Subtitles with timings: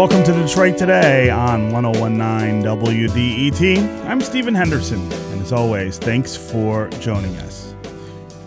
[0.00, 4.06] Welcome to Detroit Today on 1019 WDET.
[4.06, 7.74] I'm Stephen Henderson, and as always, thanks for joining us.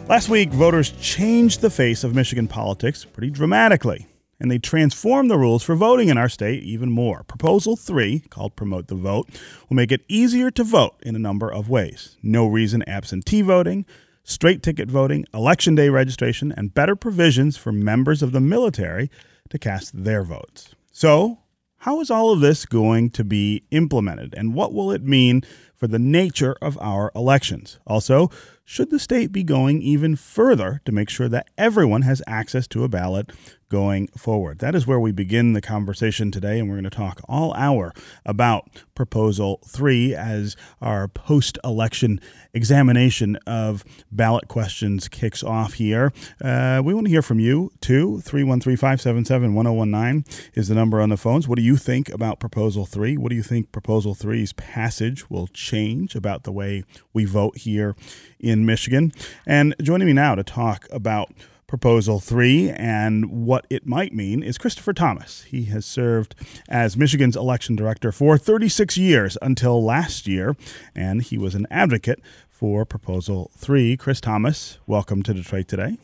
[0.09, 4.07] Last week, voters changed the face of Michigan politics pretty dramatically,
[4.39, 7.21] and they transformed the rules for voting in our state even more.
[7.21, 9.29] Proposal 3, called Promote the Vote,
[9.70, 12.17] will make it easier to vote in a number of ways.
[12.23, 13.86] No reason absentee voting,
[14.23, 19.11] straight ticket voting, election day registration, and better provisions for members of the military
[19.51, 20.73] to cast their votes.
[20.92, 21.43] So,
[21.83, 25.42] how is all of this going to be implemented, and what will it mean
[25.75, 27.78] for the nature of our elections?
[27.86, 28.29] Also,
[28.64, 32.86] should the state be going even further to make sure that everyone has access to
[32.86, 33.31] a ballot
[33.73, 34.59] going forward?
[34.59, 37.91] That is where we begin the conversation today, and we're going to talk all hour
[38.23, 42.22] about Proposal 3 as our post election
[42.53, 46.14] examination of ballot questions kicks off here.
[46.39, 48.22] Uh, we want to hear from you too.
[48.22, 51.48] 313 577 1019 is the number on the phones.
[51.48, 53.17] What do you think about Proposal 3?
[53.17, 57.95] What do you think Proposal 3's passage will change about the way we vote here
[58.39, 59.11] in Michigan?
[59.48, 61.31] And joining me now to talk about
[61.74, 65.42] Proposal 3 and what it might mean is Christopher Thomas.
[65.42, 66.36] He has served
[66.70, 70.56] as Michigan's election director for 36 years until last year,
[70.94, 73.98] and he was an advocate for Proposal 3.
[73.98, 75.98] Chris Thomas, welcome to Detroit today.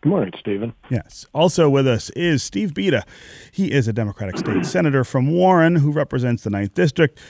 [0.00, 0.74] Good morning, Stephen.
[0.90, 1.26] Yes.
[1.32, 3.04] Also with us is Steve Bieda.
[3.52, 7.20] He is a Democratic state senator from Warren who represents the 9th District.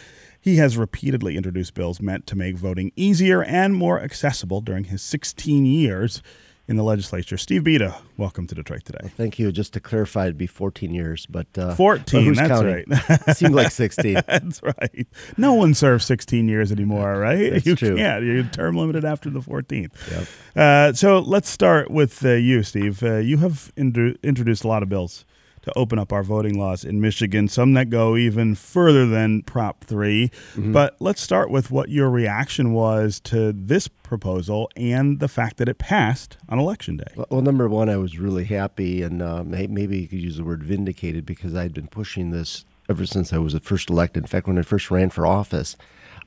[0.41, 5.03] He has repeatedly introduced bills meant to make voting easier and more accessible during his
[5.03, 6.23] 16 years
[6.73, 7.37] in the legislature.
[7.37, 9.13] Steve Bieda, welcome to Detroit today.
[9.15, 9.53] Thank you.
[9.53, 12.29] Just to clarify, it'd be 14 years, but uh, 14.
[12.29, 12.85] but that's counting?
[12.89, 13.37] right.
[13.37, 14.15] Seemed like 16.
[14.27, 15.07] that's right.
[15.37, 17.53] No one serves 16 years anymore, right?
[17.53, 17.97] That's you true.
[17.97, 18.25] can't.
[18.25, 19.91] You're term limited after the 14th.
[20.11, 20.29] Yep.
[20.57, 23.03] Uh, so let's start with uh, you, Steve.
[23.03, 25.27] Uh, you have introduced a lot of bills
[25.63, 29.85] to open up our voting laws in Michigan, some that go even further than Prop
[29.85, 30.29] 3.
[30.29, 30.73] Mm-hmm.
[30.73, 35.69] But let's start with what your reaction was to this proposal and the fact that
[35.69, 37.25] it passed on Election Day.
[37.31, 40.63] Well, number one, I was really happy, and uh, maybe you could use the word
[40.63, 44.25] vindicated because I'd been pushing this ever since I was first elected.
[44.25, 45.77] In fact, when I first ran for office,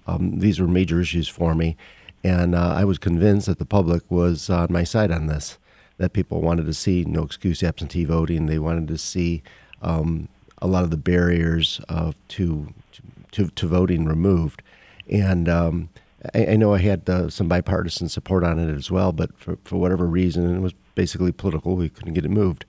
[0.07, 1.75] um, these were major issues for me,
[2.23, 5.57] and uh, I was convinced that the public was on my side on this.
[5.97, 8.47] That people wanted to see no excuse absentee voting.
[8.47, 9.43] They wanted to see
[9.81, 12.73] um, a lot of the barriers uh, to,
[13.31, 14.61] to to voting removed,
[15.09, 15.89] and um,
[16.33, 19.11] I, I know I had uh, some bipartisan support on it as well.
[19.11, 22.65] But for, for whatever reason, it was basically political, we couldn't get it moved.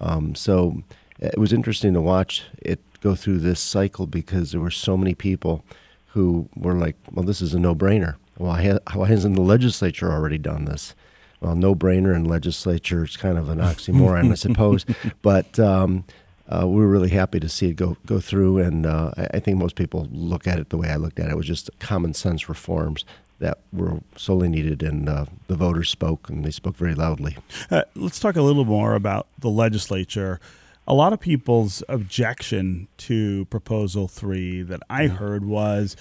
[0.00, 0.82] Um, so
[1.18, 5.14] it was interesting to watch it go through this cycle because there were so many
[5.14, 5.64] people
[6.08, 8.16] who were like, "Well, this is a no-brainer.
[8.36, 10.94] Why, why hasn't the legislature already done this?"
[11.40, 13.04] Well, no-brainer in legislature.
[13.04, 14.84] It's kind of an oxymoron, I suppose.
[15.22, 16.04] But um,
[16.48, 19.40] uh, we were really happy to see it go go through, and uh, I, I
[19.40, 21.32] think most people look at it the way I looked at it.
[21.32, 23.04] It was just common sense reforms
[23.38, 27.36] that were solely needed, and uh, the voters spoke, and they spoke very loudly.
[27.70, 30.40] Uh, let's talk a little more about the legislature.
[30.86, 35.96] A lot of people's objection to Proposal 3 that I heard was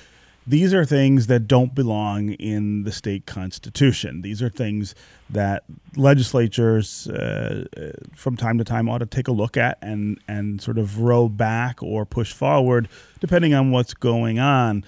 [0.50, 4.24] these are things that don't belong in the state constitution.
[4.24, 4.96] These are things
[5.30, 5.64] that
[5.96, 10.60] legislatures uh, uh, from time to time ought to take a look at and, and
[10.60, 12.90] sort of row back or push forward
[13.20, 14.84] depending on what's going on.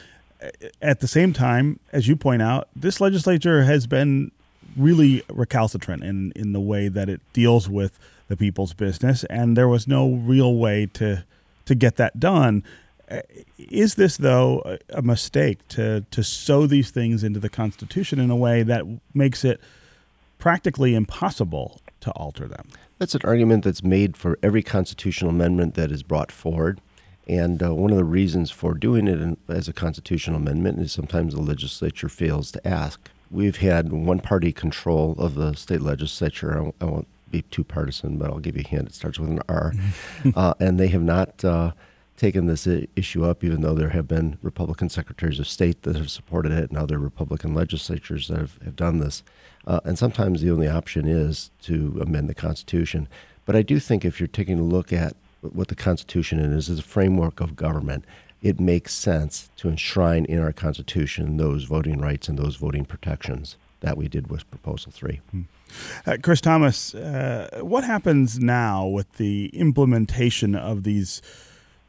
[0.82, 4.32] At the same time, as you point out, this legislature has been
[4.76, 8.00] really recalcitrant in, in the way that it deals with
[8.30, 11.24] the people's business, and there was no real way to
[11.66, 12.64] to get that done.
[13.58, 18.36] Is this though a- mistake to to sew these things into the Constitution in a
[18.36, 19.60] way that makes it
[20.38, 22.68] practically impossible to alter them?
[23.00, 26.80] That's an argument that's made for every constitutional amendment that is brought forward.
[27.28, 30.92] And uh, one of the reasons for doing it in, as a constitutional amendment is
[30.92, 33.10] sometimes the legislature fails to ask.
[33.30, 36.58] We've had one party control of the state legislature.
[36.58, 38.90] I won't, I won't be too partisan, but I'll give you a hint.
[38.90, 39.74] It starts with an R.
[40.36, 41.72] uh, and they have not uh,
[42.22, 46.12] taken this issue up, even though there have been Republican secretaries of state that have
[46.12, 49.24] supported it and other Republican legislatures that have, have done this.
[49.66, 53.08] Uh, and sometimes the only option is to amend the Constitution.
[53.48, 56.78] But I do think if you're taking a look at what the Constitution is, is
[56.78, 58.06] a framework of government,
[58.44, 63.58] it makes sense to enshrine in our Constitution those voting rights and those voting protections
[63.80, 65.22] that we did with Proposal 3.
[66.06, 71.24] Uh, Chris Thomas, uh, what happens now with the implementation of these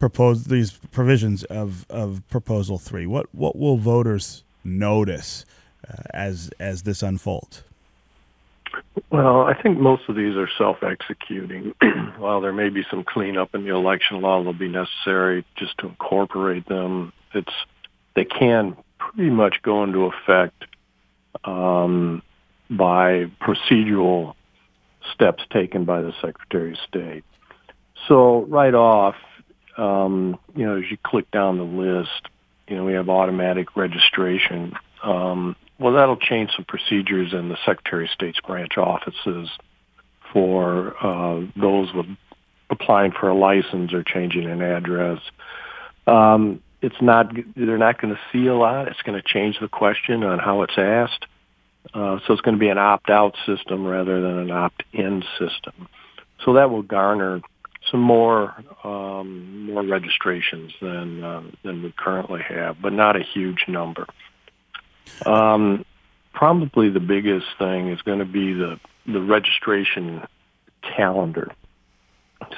[0.02, 3.06] proposed these provisions of, of Proposal Three?
[3.06, 5.44] What what will voters notice
[5.88, 7.62] uh, as as this unfolds?
[9.10, 11.74] Well, I think most of these are self-executing.
[12.18, 15.86] While there may be some cleanup in the election law that'll be necessary just to
[15.86, 17.54] incorporate them, it's
[18.16, 20.64] they can pretty much go into effect
[21.44, 22.22] um,
[22.68, 24.34] by procedural
[25.14, 27.24] steps taken by the Secretary of State.
[28.08, 29.14] So right off,
[29.76, 32.28] um, you know, as you click down the list,
[32.68, 34.74] you know, we have automatic registration.
[35.02, 39.50] Um, well, that'll change some procedures in the Secretary of State's branch offices
[40.32, 42.06] for uh, those with
[42.70, 45.20] applying for a license or changing an address.
[46.06, 48.88] Um, it's not they're not going to see a lot.
[48.88, 51.26] It's going to change the question on how it's asked.
[51.94, 55.88] Uh, so it's going to be an opt-out system rather than an opt-in system.
[56.44, 57.40] So that will garner
[57.92, 63.66] some more um, more registrations than uh, than we currently have, but not a huge
[63.68, 64.06] number.
[65.26, 65.84] Um,
[66.32, 70.26] probably the biggest thing is going to be the the registration
[70.96, 71.52] calendar.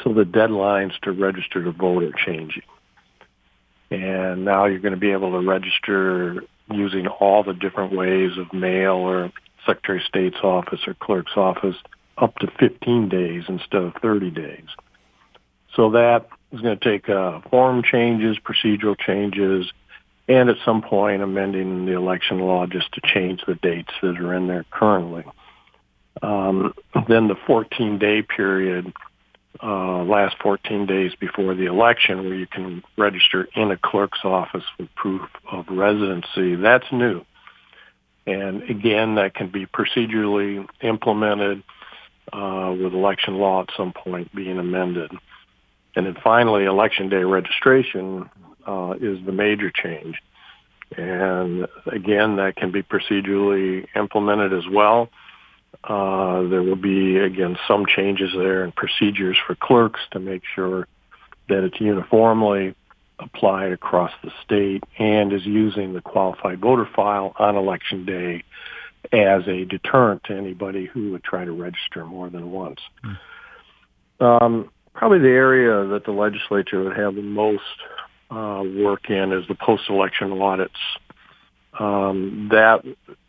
[0.02, 2.62] So the deadlines to register to vote are changing.
[3.90, 8.52] And now you're going to be able to register using all the different ways of
[8.52, 9.30] mail or
[9.66, 11.76] Secretary of State's office or clerk's office
[12.16, 14.66] up to 15 days instead of 30 days.
[15.76, 19.70] So that is going to take uh, form changes, procedural changes,
[20.28, 24.34] and at some point amending the election law just to change the dates that are
[24.34, 25.24] in there currently.
[26.22, 26.74] Um,
[27.08, 28.92] then the 14-day period,
[29.62, 34.64] uh, last 14 days before the election, where you can register in a clerk's office
[34.78, 37.24] with proof of residency, that's new.
[38.26, 41.62] And again, that can be procedurally implemented
[42.32, 45.10] uh, with election law at some point being amended.
[45.96, 48.28] And then finally, election day registration
[48.66, 50.16] uh, is the major change.
[50.96, 55.08] And again, that can be procedurally implemented as well.
[55.82, 60.86] Uh, there will be, again, some changes there in procedures for clerks to make sure
[61.48, 62.74] that it's uniformly
[63.18, 68.42] applied across the state and is using the qualified voter file on election day
[69.12, 72.80] as a deterrent to anybody who would try to register more than once.
[73.04, 74.42] Mm.
[74.42, 77.62] Um, probably the area that the legislature would have the most
[78.30, 80.78] uh, work in is the post-election audits.
[81.78, 82.84] Um, that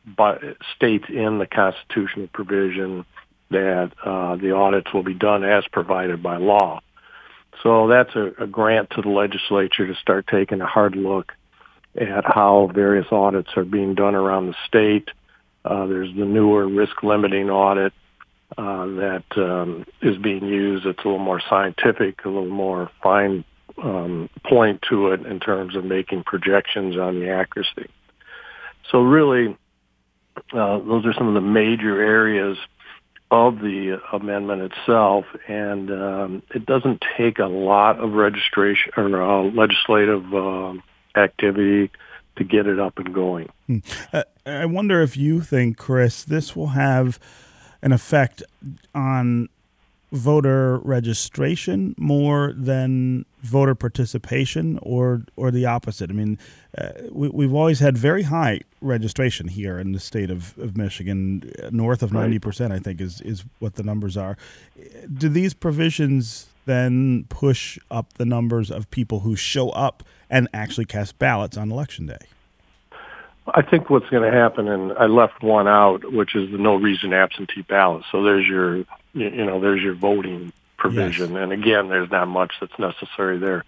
[0.05, 0.37] by,
[0.75, 3.05] states in the constitutional provision
[3.49, 6.81] that uh, the audits will be done as provided by law.
[7.63, 11.31] So that's a, a grant to the legislature to start taking a hard look
[11.99, 15.09] at how various audits are being done around the state.
[15.63, 17.93] Uh, there's the newer risk limiting audit
[18.57, 20.85] uh, that um, is being used.
[20.85, 23.43] It's a little more scientific, a little more fine
[23.81, 27.89] um, point to it in terms of making projections on the accuracy.
[28.91, 29.57] So really,
[30.53, 32.57] uh, those are some of the major areas
[33.31, 39.43] of the amendment itself, and um, it doesn't take a lot of registration or uh,
[39.43, 40.73] legislative uh,
[41.19, 41.91] activity
[42.37, 43.49] to get it up and going.
[43.67, 43.79] Hmm.
[44.13, 47.19] Uh, I wonder if you think, Chris, this will have
[47.85, 48.43] an effect
[48.93, 49.47] on
[50.11, 56.09] voter registration more than voter participation or or the opposite?
[56.09, 56.37] I mean,
[56.77, 61.51] uh, we, have always had very high registration here in the state of, of Michigan,
[61.71, 62.73] north of ninety percent.
[62.73, 64.35] I think is is what the numbers are.
[65.13, 70.85] Do these provisions then push up the numbers of people who show up and actually
[70.85, 72.25] cast ballots on election day?
[73.47, 76.75] I think what's going to happen, and I left one out, which is the no
[76.75, 78.03] reason absentee ballot.
[78.11, 78.77] So there's your,
[79.13, 81.43] you know, there's your voting provision, yes.
[81.43, 83.63] and again, there's not much that's necessary there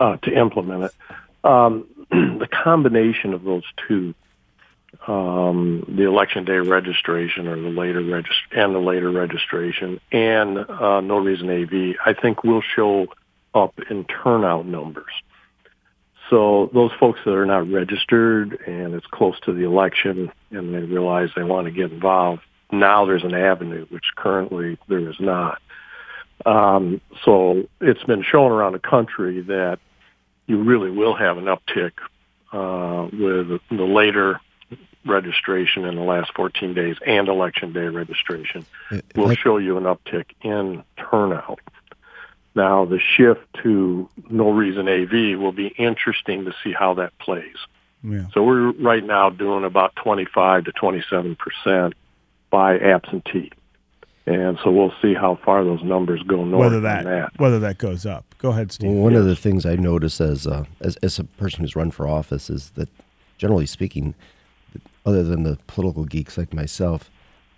[0.00, 0.94] uh, to implement it.
[1.44, 4.14] Um, the combination of those two,
[5.06, 11.00] um, the election day registration or the later regist- and the later registration, and uh,
[11.00, 13.08] no reason AV, I think will show
[13.54, 15.12] up in turnout numbers.
[16.30, 20.78] So those folks that are not registered and it's close to the election and they
[20.78, 25.60] realize they want to get involved, now there's an avenue, which currently there is not.
[26.46, 29.80] Um, so it's been shown around the country that
[30.46, 31.92] you really will have an uptick
[32.52, 34.40] uh, with the later
[35.04, 38.64] registration in the last 14 days and election day registration
[39.16, 41.60] will show you an uptick in turnout.
[42.54, 47.56] Now, the shift to no reason AV will be interesting to see how that plays.
[48.02, 48.26] Yeah.
[48.32, 51.94] So we're right now doing about 25 to 27 percent
[52.50, 53.52] by absentee,
[54.26, 56.60] and so we'll see how far those numbers go north.
[56.60, 57.32] Whether that, that.
[57.36, 58.24] whether that goes up.
[58.38, 58.90] Go ahead, Steve.
[58.90, 59.20] Well, one yes.
[59.20, 62.48] of the things I notice as, uh, as as a person who's run for office
[62.48, 62.88] is that,
[63.36, 64.14] generally speaking,
[65.04, 67.10] other than the political geeks like myself,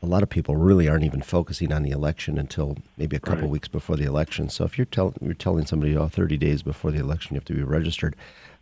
[0.03, 3.43] a lot of people really aren't even focusing on the election until maybe a couple
[3.43, 3.51] Right.
[3.51, 4.49] weeks before the election.
[4.49, 7.45] So if you're, tell, you're telling somebody, oh, 30 days before the election, you have
[7.47, 8.17] to be registered,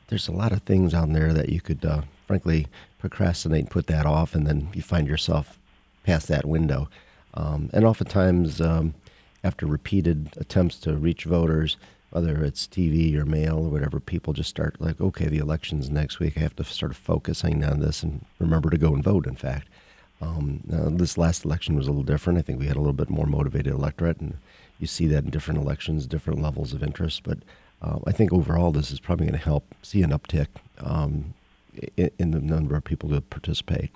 [0.09, 2.66] there's a lot of things on there that you could, uh, frankly,
[2.99, 5.59] procrastinate and put that off, and then you find yourself
[6.04, 6.88] past that window.
[7.32, 8.94] Um, and oftentimes, um,
[9.42, 11.76] after repeated attempts to reach voters,
[12.11, 16.18] whether it's TV or mail or whatever, people just start like, okay, the election's next
[16.18, 16.37] week.
[16.37, 19.68] I have to start focusing on this and remember to go and vote, in fact.
[20.21, 22.39] Um, now, this last election was a little different.
[22.39, 24.37] I think we had a little bit more motivated electorate, and
[24.79, 27.23] you see that in different elections, different levels of interest.
[27.23, 27.39] But
[27.83, 30.49] uh, I think overall, this is probably going to help see an uptick
[30.79, 31.35] um,
[31.97, 33.91] in, in the number of people that participate.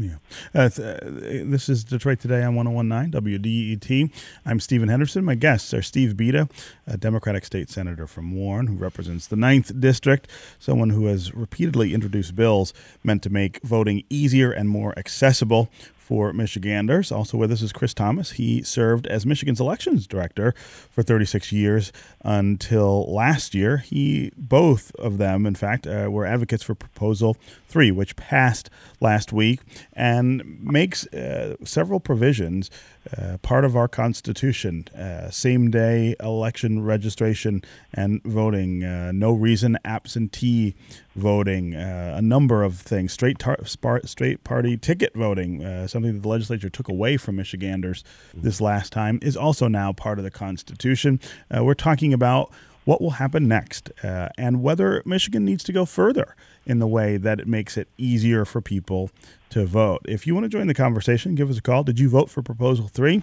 [0.00, 0.18] Yeah.
[0.54, 0.70] Uh, uh,
[1.02, 4.12] this is Detroit Today on 1019 WDET.
[4.46, 5.24] I'm Stephen Henderson.
[5.24, 6.48] My guests are Steve Bieda,
[6.86, 11.94] a Democratic state senator from Warren, who represents the 9th District, someone who has repeatedly
[11.94, 15.68] introduced bills meant to make voting easier and more accessible
[16.08, 17.12] for Michiganders.
[17.12, 18.30] Also with us is Chris Thomas.
[18.32, 20.54] He served as Michigan's elections director
[20.90, 21.92] for 36 years
[22.24, 23.76] until last year.
[23.76, 27.36] He both of them, in fact, uh, were advocates for Proposal
[27.68, 28.70] 3, which passed
[29.02, 29.60] last week
[29.92, 32.70] and makes uh, several provisions
[33.16, 37.62] uh, part of our Constitution uh, same day election registration
[37.92, 40.74] and voting, uh, no reason absentee
[41.18, 46.14] voting, uh, a number of things, straight, tar- spar- straight party ticket voting, uh, something
[46.14, 50.24] that the legislature took away from Michiganders this last time, is also now part of
[50.24, 51.20] the Constitution.
[51.54, 52.50] Uh, we're talking about
[52.84, 56.34] what will happen next uh, and whether Michigan needs to go further
[56.64, 59.10] in the way that it makes it easier for people
[59.50, 60.00] to vote.
[60.06, 61.82] If you want to join the conversation, give us a call.
[61.82, 63.22] Did you vote for Proposal 3?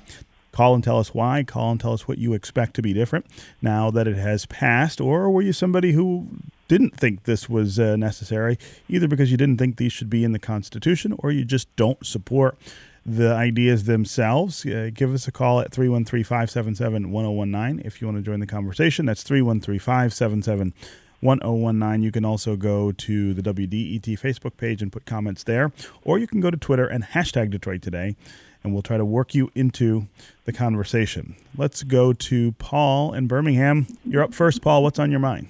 [0.51, 1.43] Call and tell us why.
[1.43, 3.25] Call and tell us what you expect to be different
[3.61, 5.01] now that it has passed.
[5.01, 6.27] Or were you somebody who
[6.67, 8.57] didn't think this was uh, necessary,
[8.89, 12.05] either because you didn't think these should be in the Constitution or you just don't
[12.05, 12.57] support
[13.05, 18.17] the ideas themselves, uh, give us a call at 313 577 1019 if you want
[18.17, 19.05] to join the conversation.
[19.05, 20.73] That's 313 577
[21.21, 22.03] 1019.
[22.03, 25.71] You can also go to the WDET Facebook page and put comments there,
[26.03, 28.15] or you can go to Twitter and hashtag Detroit Today,
[28.63, 30.07] and we'll try to work you into
[30.45, 31.35] the conversation.
[31.55, 33.85] Let's go to Paul in Birmingham.
[34.03, 34.81] You're up first, Paul.
[34.81, 35.49] What's on your mind?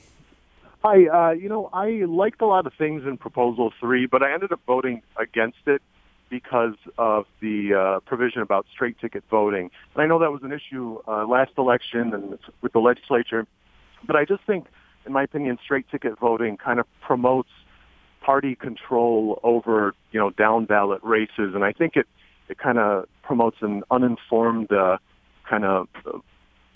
[0.87, 4.31] Hi, uh, you know, I liked a lot of things in Proposal 3, but I
[4.31, 5.81] ended up voting against it
[6.29, 9.71] because of the uh, provision about straight ticket voting.
[9.95, 13.47] And I know that was an issue uh, last election and with the legislature,
[14.05, 14.67] but I just think,
[15.07, 17.49] in my opinion, straight ticket voting kind of promotes
[18.21, 21.55] party control over, you know, down ballot races.
[21.55, 22.05] And I think it,
[22.47, 24.99] it kind of promotes an uninformed uh,
[25.49, 25.87] kind of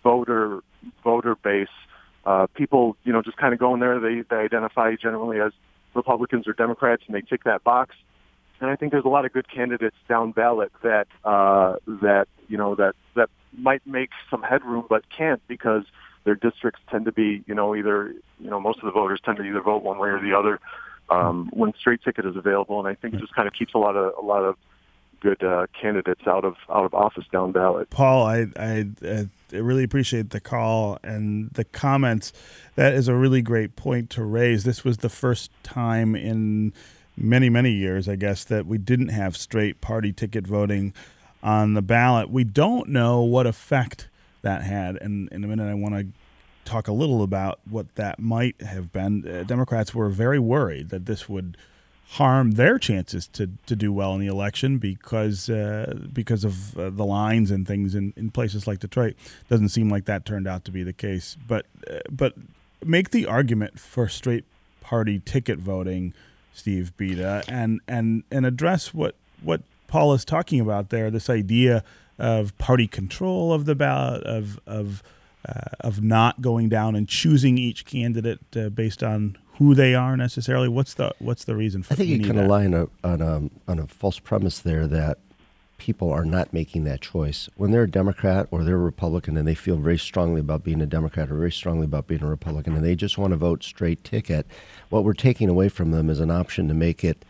[0.04, 0.62] voter
[1.04, 1.68] voter base
[2.30, 4.00] uh, people, you know, just kind of go in there.
[4.00, 5.52] They, they identify generally as
[5.96, 7.96] Republicans or Democrats, and they tick that box.
[8.62, 12.58] And I think there's a lot of good candidates down ballot that uh, that you
[12.58, 15.86] know that that might make some headroom, but can't because
[16.24, 19.38] their districts tend to be, you know, either you know most of the voters tend
[19.38, 20.60] to either vote one way or the other
[21.10, 22.78] um, when straight ticket is available.
[22.78, 24.56] And I think it just kind of keeps a lot of a lot of
[25.20, 27.90] good uh, candidates out of out of office down ballot.
[27.90, 32.34] Paul, I, I, I really appreciate the call and the comments.
[32.76, 34.64] That is a really great point to raise.
[34.64, 36.74] This was the first time in
[37.18, 40.94] many, many years, I guess, that we didn't have straight party ticket voting
[41.44, 42.30] on the ballot.
[42.30, 44.08] We don't know what effect
[44.42, 44.96] that had.
[44.98, 46.08] And in a minute, I want to
[46.66, 49.28] talk a little about what that might have been.
[49.28, 51.58] Uh, Democrats were very worried that this would
[52.14, 56.90] harm their chances to, to do well in the election because uh, because of uh,
[56.90, 59.16] the lines and things in, in places like Detroit.
[59.48, 61.38] Doesn't seem like that turned out to be the case.
[61.48, 62.34] But uh, but
[62.84, 64.46] make the argument for straight
[64.82, 66.14] party ticket voting,
[66.54, 69.14] Steve Bieda, and and and address what
[69.44, 71.12] what Paul is talking about there.
[71.12, 71.84] This idea
[72.18, 75.04] of party control of the ballot of of
[75.48, 80.18] uh, of not going down and choosing each candidate uh, based on who they are
[80.18, 80.68] necessarily.
[80.68, 81.90] What's the what's the reason for?
[81.90, 81.96] That?
[81.96, 84.88] I think you can of rely on a, on a on a false premise there
[84.88, 85.20] that
[85.78, 89.48] people are not making that choice when they're a Democrat or they're a Republican and
[89.48, 92.76] they feel very strongly about being a Democrat or very strongly about being a Republican
[92.76, 94.46] and they just want to vote straight ticket.
[94.90, 97.24] What we're taking away from them is an option to make it.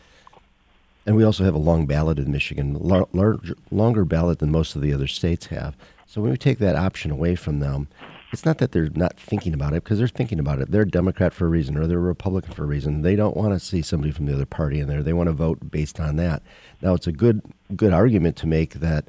[1.06, 4.76] And we also have a long ballot in Michigan, lar- larger, longer ballot than most
[4.76, 5.76] of the other states have.
[6.08, 7.88] So when we take that option away from them,
[8.32, 10.72] it's not that they're not thinking about it because they're thinking about it.
[10.72, 13.02] They're a Democrat for a reason or they're a Republican for a reason.
[13.02, 15.02] They don't want to see somebody from the other party in there.
[15.02, 16.44] They want to vote based on that.
[16.82, 17.42] Now, it's a good
[17.76, 19.06] good argument to make that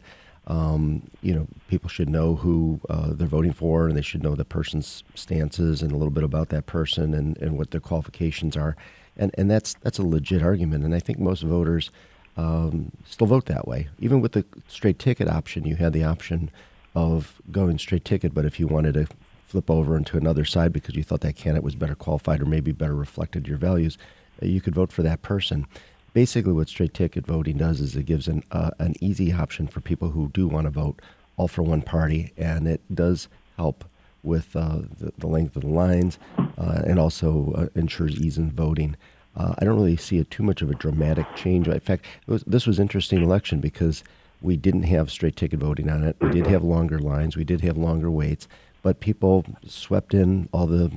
[0.46, 4.34] um, you know people should know who uh, they're voting for and they should know
[4.34, 8.56] the person's stances and a little bit about that person and, and what their qualifications
[8.56, 8.74] are.
[9.16, 10.84] And and that's that's a legit argument.
[10.84, 11.90] And I think most voters
[12.38, 13.88] um, still vote that way.
[13.98, 16.50] Even with the straight ticket option, you had the option
[16.94, 19.06] of going straight ticket, but if you wanted to
[19.46, 22.72] flip over into another side because you thought that candidate was better qualified or maybe
[22.72, 23.98] better reflected your values,
[24.42, 25.66] uh, you could vote for that person.
[26.12, 29.80] Basically, what straight ticket voting does is it gives an uh, an easy option for
[29.80, 31.00] people who do want to vote
[31.36, 33.84] all for one party, and it does help
[34.22, 36.18] with uh, the, the, length of the lines
[36.58, 38.96] uh, and also uh, ensures ease in voting.
[39.36, 41.68] Uh, I don't really see it too much of a dramatic change.
[41.68, 44.04] In fact, was, this was interesting election because
[44.40, 46.16] we didn't have straight ticket voting on it.
[46.20, 47.36] We did have longer lines.
[47.36, 48.48] We did have longer waits,
[48.82, 50.90] but people swept in all the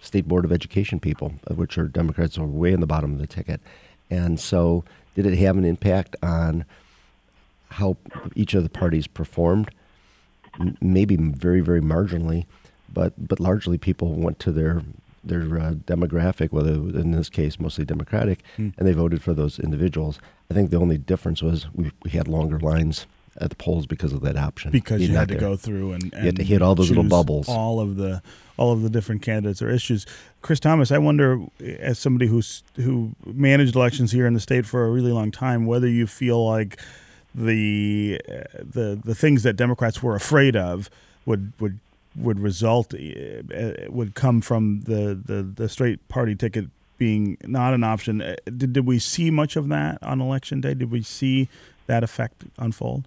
[0.00, 3.26] state board of education people, which are Democrats, are way in the bottom of the
[3.26, 3.60] ticket.
[4.10, 6.64] And so, did it have an impact on
[7.70, 7.96] how
[8.34, 9.70] each of the parties performed?
[10.80, 12.46] Maybe very, very marginally,
[12.92, 14.82] but but largely people went to their
[15.22, 18.72] their uh, demographic, whether in this case mostly Democratic, mm.
[18.76, 20.18] and they voted for those individuals.
[20.50, 23.06] I think the only difference was we, we had longer lines
[23.40, 24.70] at the polls because of that option.
[24.70, 26.88] Because you, you had to go through and, and you had to hit all those
[26.88, 28.22] little bubbles, all of the
[28.56, 30.06] all of the different candidates or issues.
[30.42, 34.84] Chris Thomas, I wonder, as somebody who's who managed elections here in the state for
[34.86, 36.80] a really long time, whether you feel like
[37.34, 38.20] the
[38.54, 40.90] the the things that Democrats were afraid of
[41.26, 41.78] would would
[42.16, 42.98] would result uh,
[43.54, 46.66] uh, would come from the, the, the straight party ticket
[46.98, 48.20] being not an option.
[48.20, 50.74] Uh, did, did we see much of that on election day?
[50.74, 51.48] Did we see
[51.86, 53.06] that effect unfold?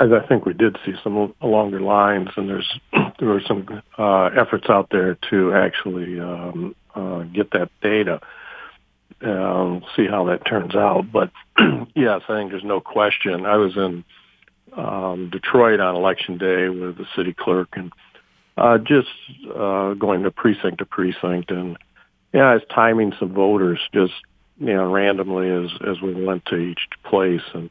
[0.00, 2.78] As I think we did see some longer lines, and there's
[3.18, 8.20] there were some uh, efforts out there to actually um, uh, get that data.
[9.20, 11.10] Um, see how that turns out.
[11.10, 11.32] But
[11.96, 13.46] yes, I think there's no question.
[13.46, 14.04] I was in
[14.76, 17.92] um, Detroit on election day with the city clerk, and
[18.56, 19.08] uh, just
[19.48, 21.76] uh, going to precinct to precinct, and
[22.32, 24.14] yeah, I was timing some voters just
[24.58, 27.70] you know randomly as as we went to each place, and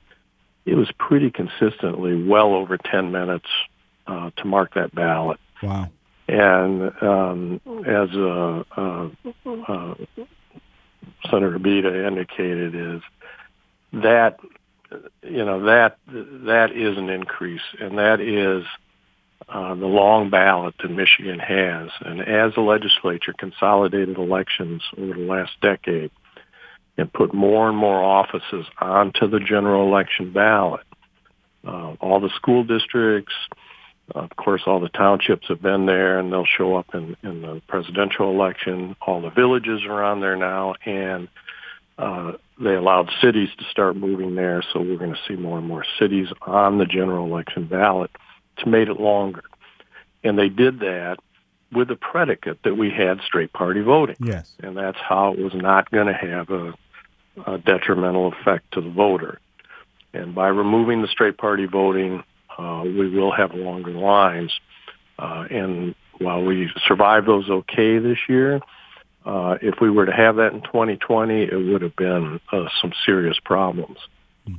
[0.66, 3.48] it was pretty consistently well over ten minutes
[4.08, 5.40] uh, to mark that ballot.
[5.62, 5.90] Wow.
[6.27, 9.10] And um, as uh, uh,
[9.46, 9.96] uh,
[11.29, 13.01] Senator Bieda indicated, is
[13.94, 14.40] that
[15.24, 18.66] you know that that is an increase, and that is
[19.50, 21.90] uh, the long ballot that Michigan has.
[22.02, 26.12] And as the legislature consolidated elections over the last decade
[26.98, 30.86] and put more and more offices onto the general election ballot,
[31.66, 33.34] uh, all the school districts,
[34.16, 37.62] of course, all the townships have been there, and they'll show up in, in the
[37.68, 38.96] presidential election.
[39.06, 41.28] All the villages are on there now, and
[41.98, 44.64] uh, they allowed cities to start moving there.
[44.74, 48.12] So we're going to see more and more cities on the general election ballot
[48.59, 49.43] to made it longer.
[50.24, 51.17] And they did that
[51.72, 54.15] with the predicate that we had straight party voting.
[54.20, 54.53] Yes.
[54.59, 56.74] And that's how it was not going to have a,
[57.46, 59.39] a detrimental effect to the voter.
[60.13, 62.24] And by removing the straight party voting,
[62.57, 64.53] uh, we will have longer lines.
[65.20, 68.61] Uh, and while we survived those okay this year,
[69.25, 72.93] uh, if we were to have that in 2020, it would have been uh, some
[73.05, 73.98] serious problems.
[74.46, 74.55] Hmm.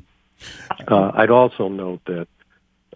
[0.87, 2.29] Uh, I'd also note that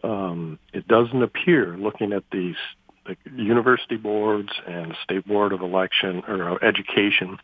[0.02, 2.56] um, it doesn't appear, looking at these
[3.04, 7.36] the university boards and state board of election or education,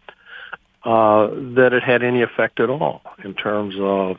[0.85, 4.19] uh, that it had any effect at all in terms of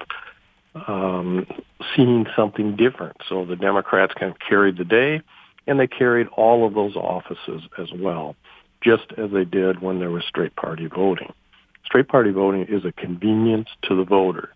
[0.88, 1.47] um,
[1.95, 3.15] seeing something different.
[3.28, 5.21] So the Democrats kind of carried the day,
[5.65, 8.36] and they carried all of those offices as well,
[8.84, 11.32] just as they did when there was straight party voting.
[11.86, 14.49] Straight party voting is a convenience to the voter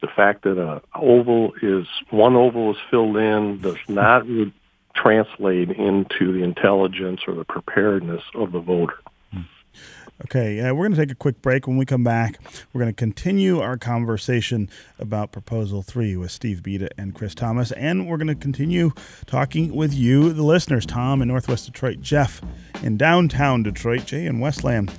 [0.00, 4.26] the fact that a oval is one oval is filled in does not
[4.94, 8.98] translate into the intelligence or the preparedness of the voter.
[10.24, 11.66] Okay, uh, we're going to take a quick break.
[11.66, 12.38] When we come back,
[12.72, 17.70] we're going to continue our conversation about Proposal 3 with Steve Bieda and Chris Thomas.
[17.72, 18.92] And we're going to continue
[19.26, 22.40] talking with you, the listeners, Tom in Northwest Detroit, Jeff
[22.82, 24.90] in downtown Detroit, Jay in Westland.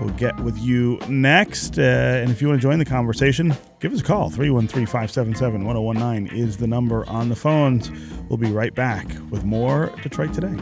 [0.00, 1.78] We'll get with you next.
[1.78, 4.28] Uh, and if you want to join the conversation, give us a call.
[4.28, 7.92] 313 577 1019 is the number on the phones.
[8.28, 10.58] We'll be right back with more Detroit Today.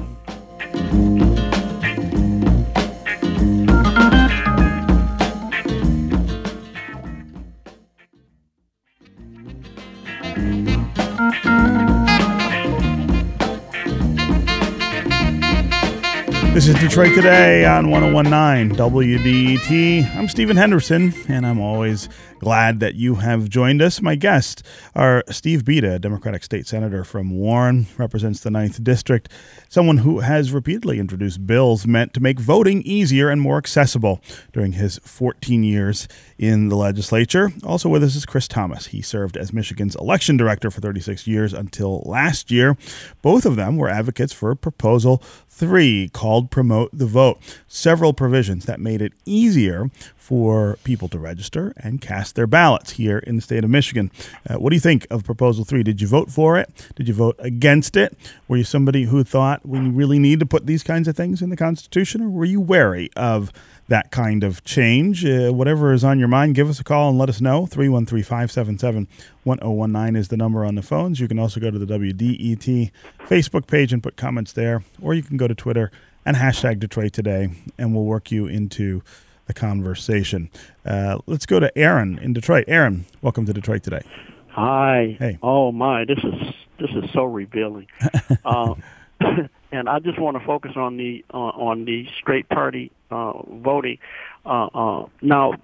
[16.92, 20.14] Detroit Today on 1019 WDET.
[20.14, 22.06] I'm Stephen Henderson, and I'm always
[22.38, 24.02] glad that you have joined us.
[24.02, 24.62] My guests
[24.94, 29.30] are Steve Bieda, Democratic State Senator from Warren, represents the 9th District,
[29.70, 34.20] someone who has repeatedly introduced bills meant to make voting easier and more accessible
[34.52, 37.52] during his 14 years in the legislature.
[37.64, 38.88] Also with us is Chris Thomas.
[38.88, 42.76] He served as Michigan's election director for 36 years until last year.
[43.22, 47.38] Both of them were advocates for a Proposal 3 called Promote the Vote.
[47.68, 53.18] Several provisions that made it easier for people to register and cast their ballots here
[53.18, 54.10] in the state of Michigan.
[54.48, 55.82] Uh, what do you think of Proposal 3?
[55.82, 56.70] Did you vote for it?
[56.96, 58.16] Did you vote against it?
[58.48, 61.50] Were you somebody who thought we really need to put these kinds of things in
[61.50, 63.52] the Constitution, or were you wary of
[63.88, 65.24] that kind of change.
[65.24, 67.66] Uh, whatever is on your mind, give us a call and let us know.
[67.66, 69.08] 313 577
[69.44, 71.20] 1019 is the number on the phones.
[71.20, 72.90] You can also go to the WDET
[73.26, 75.90] Facebook page and put comments there, or you can go to Twitter
[76.24, 79.02] and hashtag Detroit Today, and we'll work you into
[79.46, 80.50] the conversation.
[80.86, 82.64] Uh, let's go to Aaron in Detroit.
[82.68, 84.02] Aaron, welcome to Detroit Today.
[84.48, 85.16] Hi.
[85.18, 85.38] Hey.
[85.42, 87.86] Oh my, this is this is so revealing.
[88.44, 88.74] uh,
[89.72, 93.98] and I just want to focus on the uh, on the straight party uh, voting.
[94.44, 95.54] Uh, uh, now,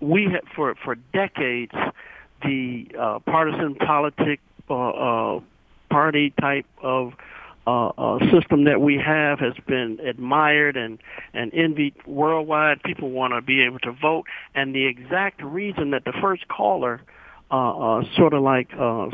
[0.00, 1.72] we have for for decades
[2.42, 5.40] the uh, partisan politic uh, uh,
[5.90, 7.14] party type of
[7.66, 10.98] uh, uh, system that we have has been admired and,
[11.34, 12.82] and envied worldwide.
[12.84, 17.00] People want to be able to vote, and the exact reason that the first caller
[17.50, 19.08] uh, uh, sort of like uh,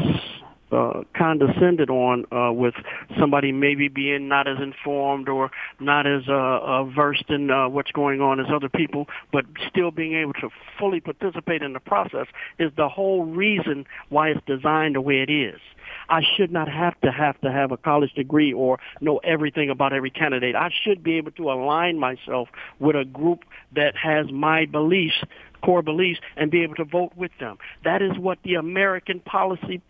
[0.72, 2.74] uh, condescended on uh, with
[3.18, 7.92] somebody maybe being not as informed or not as uh, uh, versed in uh, what's
[7.92, 12.26] going on as other people, but still being able to fully participate in the process
[12.58, 15.60] is the whole reason why it's designed the way it is.
[16.08, 19.92] I should not have to have to have a college degree or know everything about
[19.92, 20.54] every candidate.
[20.54, 25.22] I should be able to align myself with a group that has my beliefs,
[25.64, 27.58] core beliefs, and be able to vote with them.
[27.84, 29.80] That is what the American policy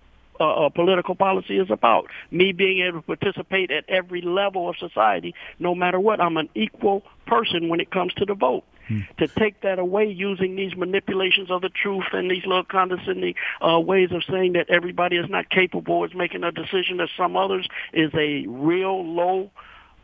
[0.41, 2.07] uh, uh, political policy is about.
[2.31, 6.21] Me being able to participate at every level of society, no matter what.
[6.21, 8.65] I'm an equal person when it comes to the vote.
[8.89, 9.01] Hmm.
[9.19, 13.79] To take that away using these manipulations of the truth and these little condescending uh,
[13.79, 17.69] ways of saying that everybody is not capable of making a decision that some others
[17.93, 19.51] is a real low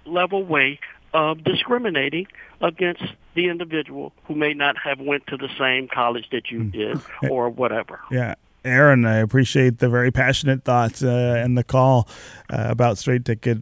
[0.07, 0.79] level way
[1.13, 2.27] of discriminating
[2.61, 3.03] against
[3.35, 6.71] the individual who may not have went to the same college that you hmm.
[6.71, 8.01] did or whatever.
[8.11, 8.35] Yeah.
[8.69, 12.09] Aaron, I appreciate the very passionate thoughts uh, and the call
[12.51, 13.59] uh, about straight ticket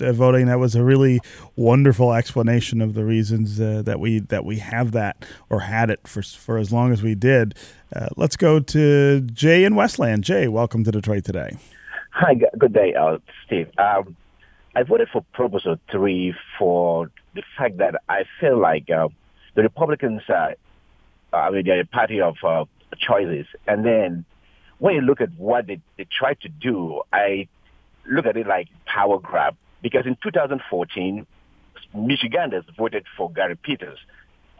[0.00, 0.46] uh, voting.
[0.46, 1.20] That was a really
[1.56, 6.06] wonderful explanation of the reasons uh, that we that we have that or had it
[6.06, 7.54] for for as long as we did.
[7.94, 10.24] Uh, let's go to Jay in Westland.
[10.24, 11.56] Jay, welcome to Detroit today.
[12.10, 13.70] Hi, good day, uh, Steve.
[13.78, 14.16] Um,
[14.74, 20.54] I voted for Proposal Three for the fact that I feel like the Republicans, are,
[21.32, 22.36] I mean, they're a party of
[22.98, 24.24] choices, and then
[24.78, 27.48] when you look at what they, they tried to do, I
[28.06, 29.56] look at it like power grab.
[29.82, 31.26] Because in 2014,
[31.94, 33.98] Michiganders voted for Gary Peters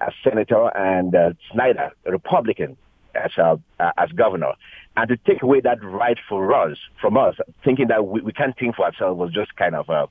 [0.00, 2.76] as senator and uh, Snyder, a Republican,
[3.14, 3.56] as uh,
[3.96, 4.52] as governor.
[4.96, 8.56] And to take away that right for us, from us, thinking that we, we can't
[8.56, 10.06] think for ourselves was just kind of uh,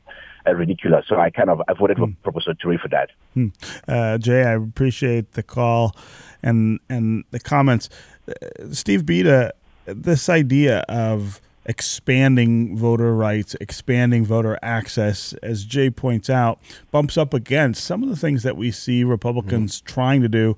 [0.54, 1.06] ridiculous.
[1.08, 2.16] So I kind of I voted for mm.
[2.24, 3.10] Proposal 3 for that.
[3.36, 3.54] Mm.
[3.88, 5.96] Uh, Jay, I appreciate the call
[6.44, 7.90] and and the comments.
[8.28, 9.52] Uh, Steve Bieda
[9.88, 16.60] this idea of expanding voter rights, expanding voter access, as Jay points out,
[16.92, 19.94] bumps up against some of the things that we see Republicans mm-hmm.
[19.94, 20.56] trying to do.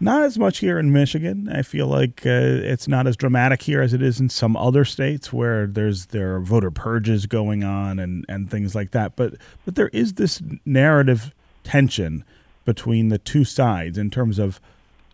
[0.00, 1.48] Not as much here in Michigan.
[1.48, 4.84] I feel like uh, it's not as dramatic here as it is in some other
[4.84, 9.16] states where there's there are voter purges going on and, and things like that.
[9.16, 12.24] But but there is this narrative tension
[12.64, 14.60] between the two sides in terms of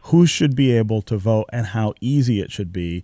[0.02, 3.02] who should be able to vote and how easy it should be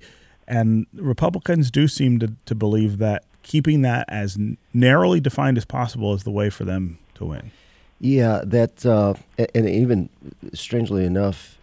[0.50, 4.36] and Republicans do seem to, to believe that keeping that as
[4.74, 7.52] narrowly defined as possible is the way for them to win.
[8.00, 9.14] Yeah, that uh,
[9.54, 10.08] and even
[10.52, 11.58] strangely enough,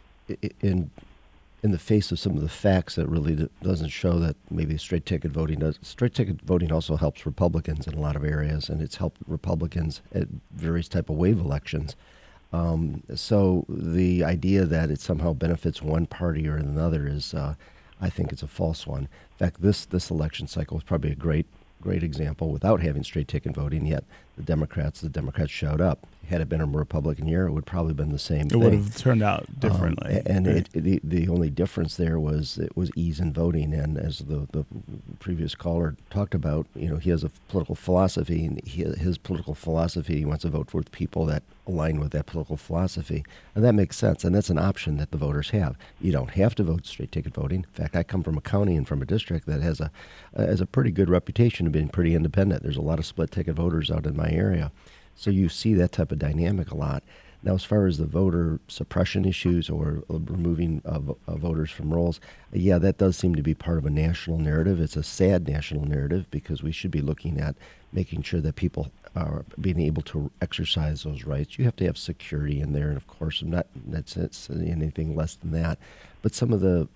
[0.61, 0.89] in
[1.63, 5.05] in the face of some of the facts that really doesn't show that maybe straight
[5.05, 5.79] ticket voting does.
[5.81, 10.01] Straight ticket voting also helps Republicans in a lot of areas, and it's helped Republicans
[10.13, 11.95] at various type of wave elections.
[12.53, 17.55] Um, so the idea that it somehow benefits one party or another is uh,
[17.99, 19.03] I think it's a false one.
[19.03, 21.47] In fact, this this election cycle is probably a great
[21.81, 23.85] great example without having straight ticket voting.
[23.85, 24.03] Yet
[24.37, 26.07] the Democrats, the Democrats showed up.
[26.27, 28.47] Had it been a Republican year, it would probably have been the same.
[28.47, 28.59] It thing.
[28.59, 30.17] would have turned out differently.
[30.17, 30.69] Um, and right?
[30.73, 33.73] it, the the only difference there was it was ease in voting.
[33.73, 34.65] And as the the
[35.19, 39.55] previous caller talked about, you know, he has a political philosophy, and he, his political
[39.55, 43.23] philosophy, he wants to vote for people that align with that political philosophy,
[43.55, 44.25] and that makes sense.
[44.25, 45.77] And that's an option that the voters have.
[46.01, 47.65] You don't have to vote straight ticket voting.
[47.69, 49.91] In fact, I come from a county and from a district that has a
[50.35, 52.63] has a pretty good reputation of being pretty independent.
[52.63, 54.71] There's a lot of split ticket voters out in my area.
[55.15, 57.03] So you see that type of dynamic a lot.
[57.43, 60.99] Now, as far as the voter suppression issues or removing uh,
[61.35, 62.19] voters from rolls,
[62.51, 64.81] yeah, that does seem to be part of a national narrative.
[64.81, 67.55] It's a sad national narrative because we should be looking at
[67.93, 71.57] making sure that people are being able to exercise those rights.
[71.57, 75.51] You have to have security in there, and of course, not that's anything less than
[75.51, 75.77] that.
[76.21, 76.87] But some of the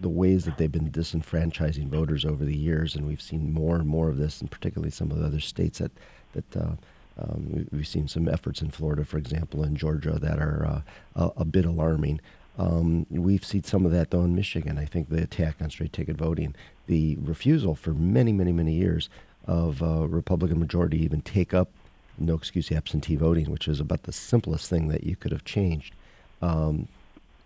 [0.00, 3.86] the ways that they've been disenfranchising voters over the years, and we've seen more and
[3.86, 5.92] more of this, and particularly some of the other states that
[6.34, 6.74] that uh,
[7.18, 10.80] um, we've seen some efforts in Florida, for example, and Georgia that are uh,
[11.16, 12.20] a, a, bit alarming.
[12.58, 14.78] Um, we've seen some of that though in Michigan.
[14.78, 16.54] I think the attack on straight ticket voting,
[16.86, 19.08] the refusal for many, many, many years
[19.46, 21.70] of uh, Republican majority even take up
[22.18, 25.94] no excuse absentee voting, which is about the simplest thing that you could have changed.
[26.40, 26.88] Um,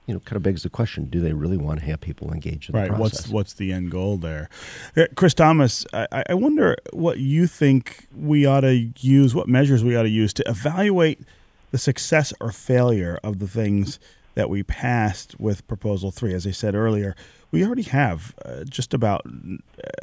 [0.08, 2.70] you know, kind of begs the question: Do they really want to have people engaged
[2.70, 3.26] in right, the process?
[3.26, 3.34] Right.
[3.34, 4.48] What's what's the end goal there?
[4.96, 9.84] Uh, Chris Thomas, I, I wonder what you think we ought to use, what measures
[9.84, 11.20] we ought to use to evaluate
[11.72, 14.00] the success or failure of the things
[14.34, 16.32] that we passed with Proposal Three.
[16.32, 17.14] As I said earlier,
[17.50, 19.26] we already have uh, just about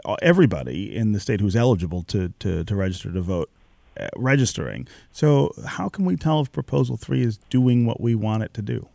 [0.06, 3.50] uh, everybody in the state who's eligible to to, to register to vote.
[3.98, 4.86] Uh, registering.
[5.14, 8.62] So, how can we tell if Proposal 3 is doing what we want it to
[8.62, 8.90] do?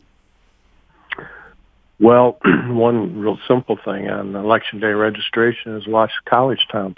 [2.01, 6.97] Well, one real simple thing on election day registration is watch college towns.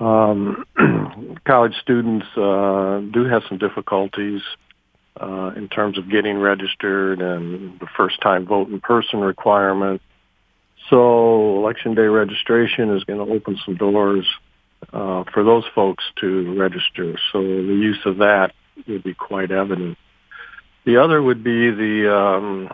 [0.00, 0.64] Um,
[1.46, 4.40] college students uh, do have some difficulties
[5.20, 10.00] uh, in terms of getting registered and the first time vote in person requirement.
[10.88, 14.26] So election day registration is going to open some doors
[14.90, 17.18] uh, for those folks to register.
[17.30, 18.54] So the use of that
[18.88, 19.98] would be quite evident.
[20.86, 22.70] The other would be the um,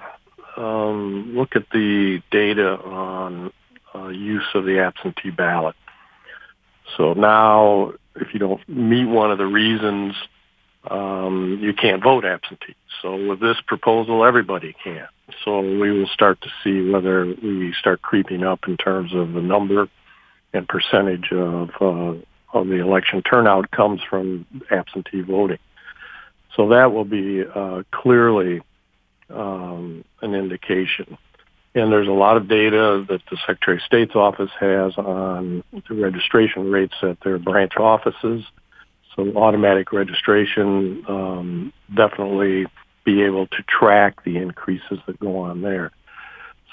[0.56, 3.52] um, look at the data on
[3.94, 5.76] uh, use of the absentee ballot.
[6.96, 10.14] So now, if you don't meet one of the reasons,
[10.90, 12.76] um, you can't vote absentee.
[13.00, 15.08] So with this proposal, everybody can.
[15.44, 19.40] So we will start to see whether we start creeping up in terms of the
[19.40, 19.88] number
[20.52, 22.14] and percentage of uh,
[22.52, 25.58] of the election turnout comes from absentee voting.
[26.54, 28.60] So that will be uh, clearly
[29.34, 31.18] um, an indication.
[31.74, 35.94] And there's a lot of data that the Secretary of State's office has on the
[35.94, 38.44] registration rates at their branch offices.
[39.16, 42.66] So automatic registration um, definitely
[43.04, 45.92] be able to track the increases that go on there.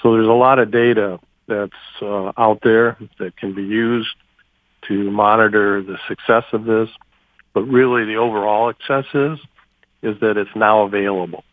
[0.02, 1.18] So there's a lot of data
[1.48, 4.14] that's uh, out there that can be used
[4.88, 6.88] to monitor the success of this.
[7.52, 9.38] But really the overall success is,
[10.02, 11.44] is that it's now available.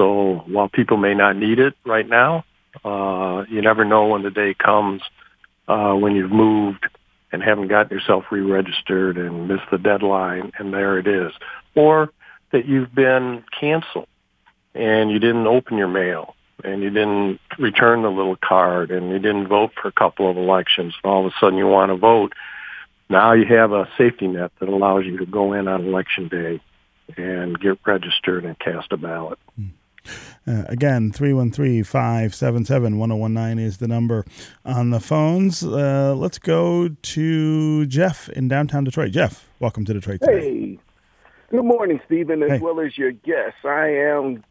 [0.00, 2.46] So while people may not need it right now,
[2.82, 5.02] uh, you never know when the day comes
[5.68, 6.88] uh, when you've moved
[7.30, 11.32] and haven't gotten yourself re-registered and missed the deadline, and there it is.
[11.74, 12.08] Or
[12.50, 14.08] that you've been canceled
[14.74, 16.34] and you didn't open your mail
[16.64, 20.38] and you didn't return the little card and you didn't vote for a couple of
[20.38, 22.32] elections and all of a sudden you want to vote.
[23.10, 26.58] Now you have a safety net that allows you to go in on election day
[27.18, 29.38] and get registered and cast a ballot.
[29.60, 29.72] Mm.
[30.46, 34.24] Uh, again, 313 577 1019 is the number
[34.64, 35.62] on the phones.
[35.62, 39.12] Uh, let's go to Jeff in downtown Detroit.
[39.12, 40.20] Jeff, welcome to Detroit.
[40.20, 40.40] Today.
[40.40, 40.78] Hey,
[41.50, 42.58] good morning, Stephen, as hey.
[42.58, 43.64] well as your guests.
[43.64, 44.42] I am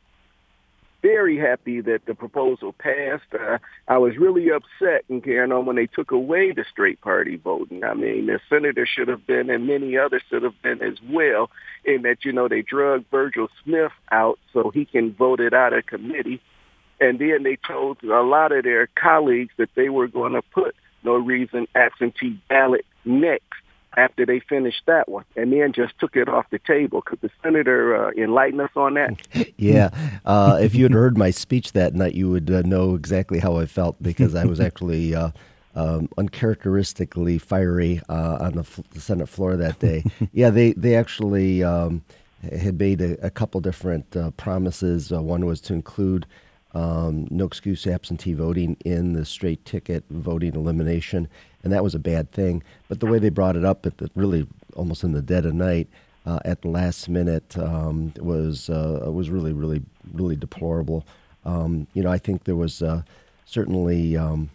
[1.01, 3.33] very happy that the proposal passed.
[3.33, 3.57] Uh,
[3.87, 7.83] I was really upset in Karen when they took away the straight party voting.
[7.83, 11.49] I mean, the senator should have been, and many others should have been as well,
[11.85, 15.73] in that, you know, they drug Virgil Smith out so he can vote it out
[15.73, 16.41] of committee.
[16.99, 20.75] And then they told a lot of their colleagues that they were going to put
[21.03, 23.45] no reason absentee ballot next
[23.97, 27.01] after they finished that one, and then just took it off the table.
[27.01, 29.17] Could the senator uh, enlighten us on that?
[29.57, 29.89] yeah,
[30.25, 33.57] uh, if you had heard my speech that night, you would uh, know exactly how
[33.57, 35.15] I felt because I was actually.
[35.15, 35.31] Uh,
[35.75, 40.03] um, uncharacteristically fiery uh, on the, f- the, Senate floor that day.
[40.33, 42.03] yeah, they they actually um,
[42.41, 45.11] had made a, a couple different uh, promises.
[45.11, 46.25] one was to include
[46.73, 51.27] um, no excuse absentee voting in the straight ticket voting elimination,
[51.63, 52.63] and that was a bad thing.
[52.87, 55.87] But the way they brought it up, it really almost in the dead of night
[56.25, 59.81] uh, at the last minute um, was uh, was really really
[60.13, 61.05] really deplorable.
[61.45, 63.01] Um, you know, I think there was uh,
[63.45, 64.49] certainly um,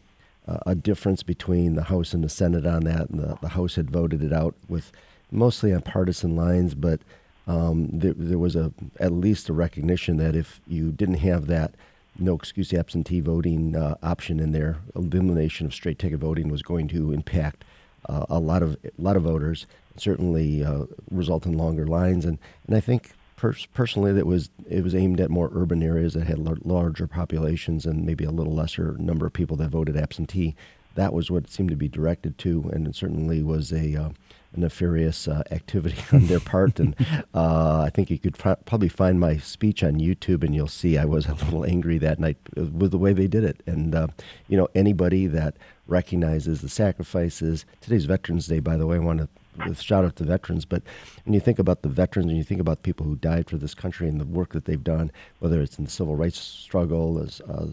[0.47, 3.91] a difference between the House and the Senate on that, and the, the House had
[3.91, 4.93] voted it out with
[5.33, 7.01] mostly on partisan lines, but
[7.47, 11.75] um, there, there was a at least a recognition that if you didn't have that
[12.19, 16.89] no excuse absentee voting uh, option in there, elimination of straight ticket voting was going
[16.89, 17.65] to impact
[18.09, 22.39] uh, a lot of a lot of voters, certainly uh, result in longer lines, and
[22.67, 26.27] and I think pers- personally that was it was aimed at more urban areas that
[26.27, 30.55] had l- larger populations and maybe a little lesser number of people that voted absentee.
[30.95, 34.09] That was what it seemed to be directed to, and it certainly was a uh,
[34.57, 36.79] nefarious uh, activity on their part.
[36.81, 36.95] And
[37.35, 41.05] uh, I think you could probably find my speech on YouTube, and you'll see I
[41.05, 43.63] was a little angry that night with the way they did it.
[43.67, 44.09] And uh,
[44.49, 47.65] you know, anybody that recognizes the sacrifices.
[47.81, 48.97] Today's Veterans Day, by the way.
[48.97, 49.29] I want to
[49.75, 50.65] shout out to veterans.
[50.65, 50.83] But
[51.25, 53.75] when you think about the veterans and you think about people who died for this
[53.75, 57.41] country and the work that they've done, whether it's in the civil rights struggle, as
[57.43, 57.67] uh,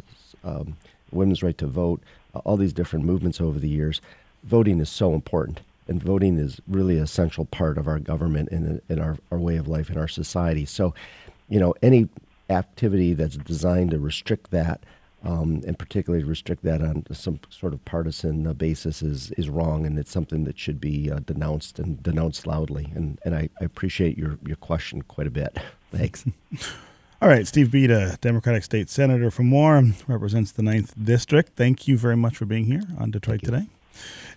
[0.43, 0.77] um,
[1.11, 2.01] women's right to vote,
[2.35, 4.01] uh, all these different movements over the years,
[4.43, 5.61] voting is so important.
[5.91, 9.57] And voting is really an essential part of our government and in our, our way
[9.57, 10.65] of life in our society.
[10.65, 10.93] So,
[11.49, 12.07] you know, any
[12.49, 14.85] activity that's designed to restrict that
[15.23, 19.85] um, and particularly restrict that on some sort of partisan uh, basis is is wrong,
[19.85, 22.91] and it's something that should be uh, denounced and denounced loudly.
[22.95, 25.59] And and I, I, appreciate your your question quite a bit.
[25.91, 26.25] Thanks.
[27.21, 31.55] All right, Steve Bieda, Democratic State Senator from Warren, represents the 9th District.
[31.55, 33.67] Thank you very much for being here on Detroit Today.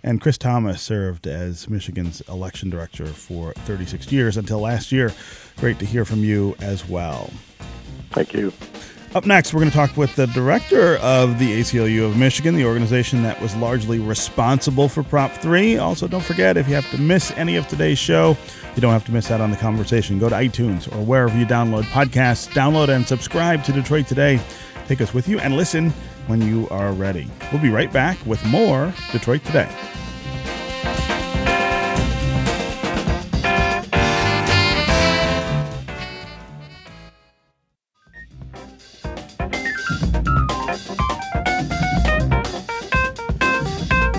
[0.03, 5.12] And Chris Thomas served as Michigan's election director for 36 years until last year.
[5.57, 7.31] Great to hear from you as well.
[8.11, 8.53] Thank you.
[9.14, 12.64] Up next, we're going to talk with the director of the ACLU of Michigan, the
[12.64, 15.79] organization that was largely responsible for Prop 3.
[15.79, 18.37] Also, don't forget if you have to miss any of today's show,
[18.74, 20.18] you don't have to miss out on the conversation.
[20.18, 24.40] Go to iTunes or wherever you download podcasts, download and subscribe to Detroit Today.
[24.88, 25.92] Take us with you and listen
[26.26, 27.30] when you are ready.
[27.52, 29.68] We'll be right back with more Detroit Today.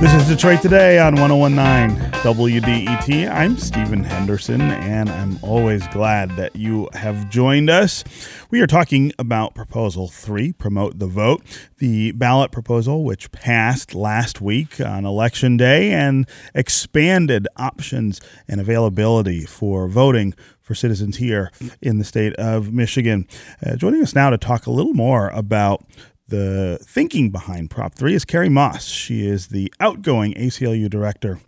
[0.05, 3.27] This is Detroit Today on 1019 WDET.
[3.27, 8.03] I'm Stephen Henderson, and I'm always glad that you have joined us.
[8.51, 11.41] We are talking about Proposal 3, Promote the Vote,
[11.79, 19.43] the ballot proposal which passed last week on Election Day and expanded options and availability
[19.43, 23.27] for voting for citizens here in the state of Michigan.
[23.65, 25.83] Uh, joining us now to talk a little more about
[26.27, 28.85] the thinking behind Prop 3 is Kary Moss.
[28.85, 31.39] She is the outgoing ACLU director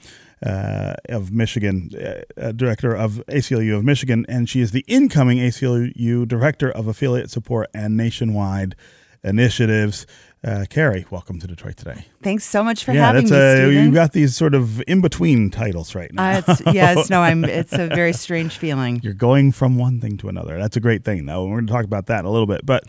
[0.45, 5.39] uh, of Michigan, uh, uh director of ACLU of Michigan, and she is the incoming
[5.39, 8.75] ACLU director of affiliate support and nationwide
[9.23, 10.05] initiatives.
[10.47, 12.05] Uh, Kary, welcome to Detroit today.
[12.23, 13.35] Thanks so much for yeah, having me.
[13.35, 16.23] A, you've got these sort of in between titles right now.
[16.23, 17.43] Uh, it's, yes, no, I'm.
[17.57, 19.01] It's a very strange feeling.
[19.03, 20.57] You're going from one thing to another.
[20.57, 21.45] That's a great thing, though.
[21.45, 22.65] We're going to talk about that in a little bit.
[22.65, 22.85] But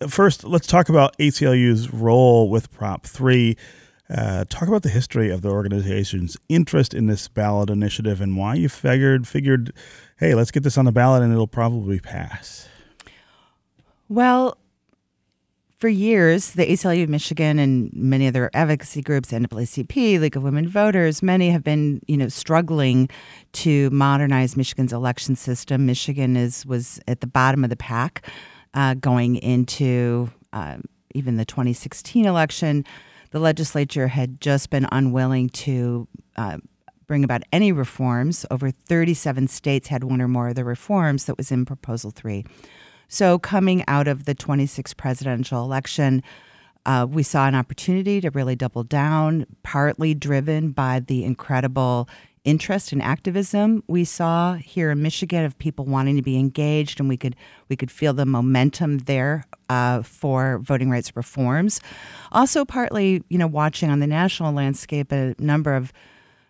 [0.00, 3.56] uh, first, let's talk about ACLU's role with Prop Three.
[4.08, 8.54] Uh, talk about the history of the organization's interest in this ballot initiative and why
[8.54, 9.72] you figured figured,
[10.20, 12.68] hey, let's get this on the ballot and it'll probably pass.
[14.08, 14.56] Well,
[15.80, 20.68] for years, the ACLU of Michigan and many other advocacy groups, NAACP, League of Women
[20.68, 23.08] Voters, many have been, you know, struggling
[23.52, 25.86] to modernize Michigan's election system.
[25.86, 28.26] Michigan is was at the bottom of the pack
[28.74, 30.76] uh, going into uh,
[31.14, 32.84] even the 2016 election.
[33.30, 36.58] The legislature had just been unwilling to uh,
[37.06, 38.44] bring about any reforms.
[38.50, 42.44] Over 37 states had one or more of the reforms that was in Proposal 3.
[43.12, 46.22] So, coming out of the 26th presidential election,
[46.86, 52.08] uh, we saw an opportunity to really double down, partly driven by the incredible
[52.44, 57.08] interest and activism we saw here in Michigan of people wanting to be engaged, and
[57.08, 57.34] we could
[57.68, 61.80] we could feel the momentum there uh, for voting rights reforms.
[62.30, 65.92] Also, partly, you know, watching on the national landscape, a number of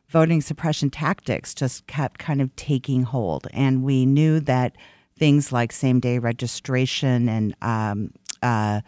[0.09, 4.77] voting suppression tactics just kept kind of taking hold, and we knew that
[5.21, 8.11] things like same day registration and um,
[8.43, 8.81] uh,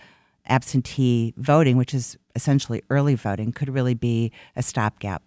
[0.48, 5.22] absentee voting, which is essentially early voting, could really be a stopgap.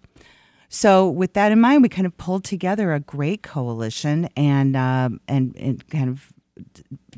[0.68, 5.22] So, with that in mind, we kind of pulled together a great coalition and um,
[5.28, 6.34] and, and kind of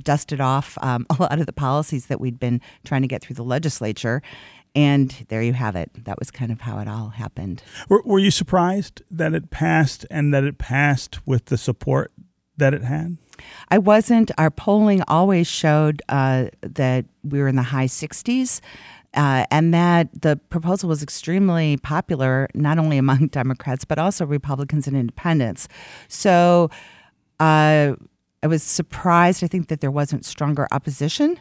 [0.03, 3.35] dusted off um, a lot of the policies that we'd been trying to get through
[3.35, 4.21] the legislature
[4.75, 5.89] And there you have it.
[6.03, 7.63] That was kind of how it all happened.
[7.89, 12.11] Were, were you surprised that it passed and that it passed with the support
[12.57, 13.17] that it had?
[13.69, 14.31] I wasn't.
[14.37, 18.61] Our polling always showed uh, that we were in the high 60s.
[19.13, 24.87] Uh, and that the proposal was extremely popular, not only among Democrats, but also Republicans
[24.87, 25.67] and independents.
[26.07, 26.69] So
[27.39, 27.95] uh,
[28.43, 31.39] I was surprised, I think, that there wasn't stronger opposition.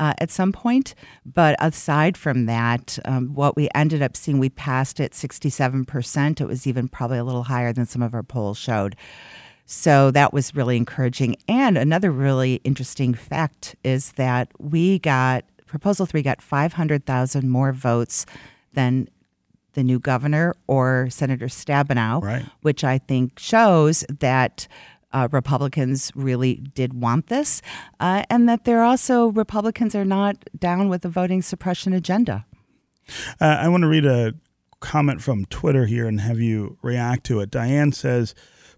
[0.00, 0.92] Uh, at some point.
[1.24, 6.40] But aside from that, um, what we ended up seeing, we passed at 67%.
[6.40, 8.96] It was even probably a little higher than some of our polls showed.
[9.66, 11.36] So that was really encouraging.
[11.48, 18.26] And another really interesting fact is that we got Proposal 3 got 500,000 more votes
[18.74, 19.08] than
[19.72, 22.44] the new governor or Senator Stabenow, right.
[22.62, 24.68] which I think shows that
[25.12, 27.62] uh, Republicans really did want this,
[28.00, 32.44] uh, and that they're also Republicans are not down with the voting suppression agenda.
[33.40, 34.34] Uh, I want to read a
[34.80, 37.50] comment from Twitter here and have you react to it.
[37.50, 38.34] Diane says,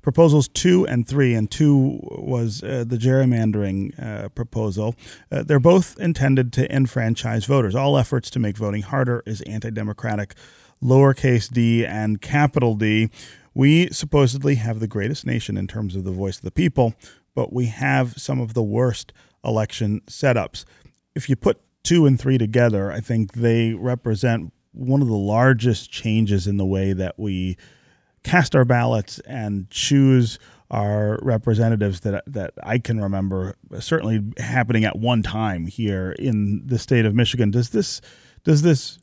[0.06, 4.94] proposals two and three, and two was uh, the gerrymandering uh, proposal.
[5.32, 7.74] Uh, they're both intended to enfranchise voters.
[7.74, 10.36] All efforts to make voting harder is anti democratic,
[10.80, 13.10] lowercase d and capital D.
[13.52, 16.94] We supposedly have the greatest nation in terms of the voice of the people,
[17.34, 19.12] but we have some of the worst
[19.44, 20.64] election setups.
[21.16, 25.90] If you put two and three together, I think they represent one of the largest
[25.90, 27.56] changes in the way that we
[28.26, 30.38] cast our ballots and choose
[30.70, 36.78] our representatives that that I can remember certainly happening at one time here in the
[36.78, 37.52] state of Michigan.
[37.52, 38.00] Does this
[38.42, 38.98] does this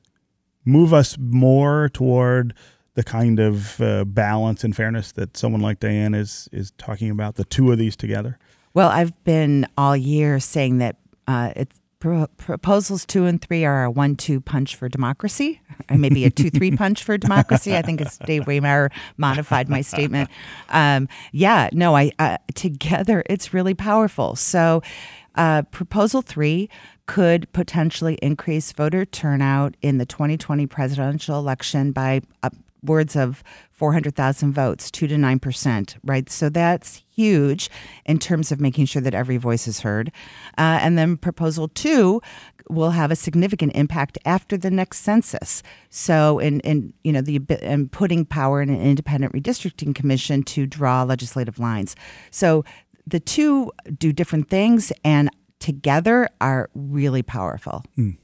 [0.65, 2.53] move us more toward
[2.95, 7.35] the kind of uh, balance and fairness that someone like Diane is is talking about?
[7.35, 8.37] The two of these together.
[8.73, 10.97] Well, I've been all year saying that
[11.27, 16.25] uh, it's Pro- proposals two and three are a one-two punch for democracy, or maybe
[16.25, 17.77] a two-three punch for democracy.
[17.77, 20.29] I think as Dave Waymire modified my statement.
[20.67, 24.35] Um, yeah, no, I uh, together it's really powerful.
[24.35, 24.81] So,
[25.35, 26.69] uh, proposal three
[27.05, 32.19] could potentially increase voter turnout in the 2020 presidential election by
[32.83, 36.29] upwards of 400,000 votes, 2 to 9%, right?
[36.29, 37.69] So that's huge
[38.05, 40.11] in terms of making sure that every voice is heard.
[40.57, 42.21] Uh, and then proposal two
[42.69, 45.63] will have a significant impact after the next census.
[45.89, 50.65] So, in, in you know, the and putting power in an independent redistricting commission to
[50.65, 51.95] draw legislative lines.
[52.31, 52.63] So,
[53.05, 55.29] the two do different things and
[55.59, 57.83] together are really powerful.
[57.97, 58.17] Mm.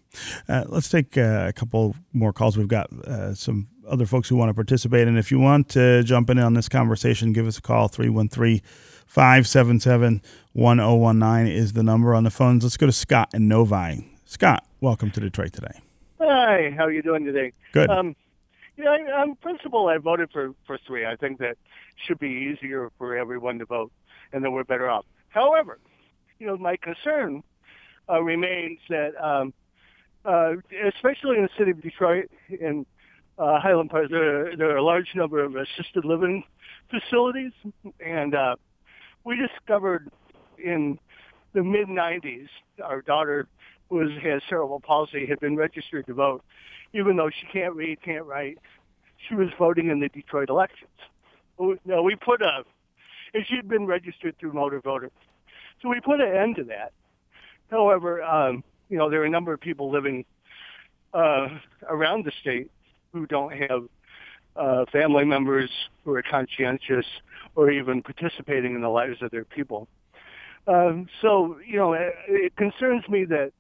[0.48, 2.58] Uh, let's take uh, a couple more calls.
[2.58, 5.08] We've got uh, some other folks who want to participate.
[5.08, 8.62] And if you want to jump in on this conversation, give us a call 313
[9.08, 10.22] 577
[10.54, 12.64] 1019 is the number on the phones.
[12.64, 14.08] Let's go to Scott in Novi.
[14.26, 15.82] Scott, welcome to Detroit today.
[16.20, 17.54] Hi, how are you doing today?
[17.72, 17.90] Good.
[17.90, 18.16] Um,
[18.78, 21.06] yeah, I, on principle, I voted for, for three.
[21.06, 21.58] I think that
[22.06, 23.92] should be easier for everyone to vote,
[24.32, 25.06] and then we're better off.
[25.30, 25.80] However,
[26.40, 27.44] you know, my concern
[28.10, 29.54] uh, remains that, um,
[30.26, 30.54] uh,
[30.86, 32.30] especially in the city of Detroit
[32.62, 32.86] and
[33.40, 36.44] uh, Highland Park, there, there are a large number of assisted living
[36.90, 37.54] facilities,
[38.06, 38.56] and uh,
[39.24, 40.12] we discovered
[40.64, 41.00] in
[41.54, 42.48] the mid 90s
[42.84, 43.48] our daughter
[43.90, 46.44] was has cerebral palsy had been registered to vote,
[46.94, 48.58] even though she can't read, can't write.
[49.28, 50.90] She was voting in the Detroit elections.
[51.86, 52.64] No, we put a,
[53.34, 55.12] and she'd been registered through Motor Voter,
[55.82, 56.92] so we put an end to that.
[57.72, 60.26] However, um, you know there are a number of people living
[61.14, 61.48] uh,
[61.88, 62.70] around the state
[63.14, 63.88] who don't have
[64.56, 65.70] uh, family members
[66.04, 67.06] who are conscientious
[67.56, 69.88] or even participating in the lives of their people.
[70.68, 73.52] Um, so, you know, it, it concerns me that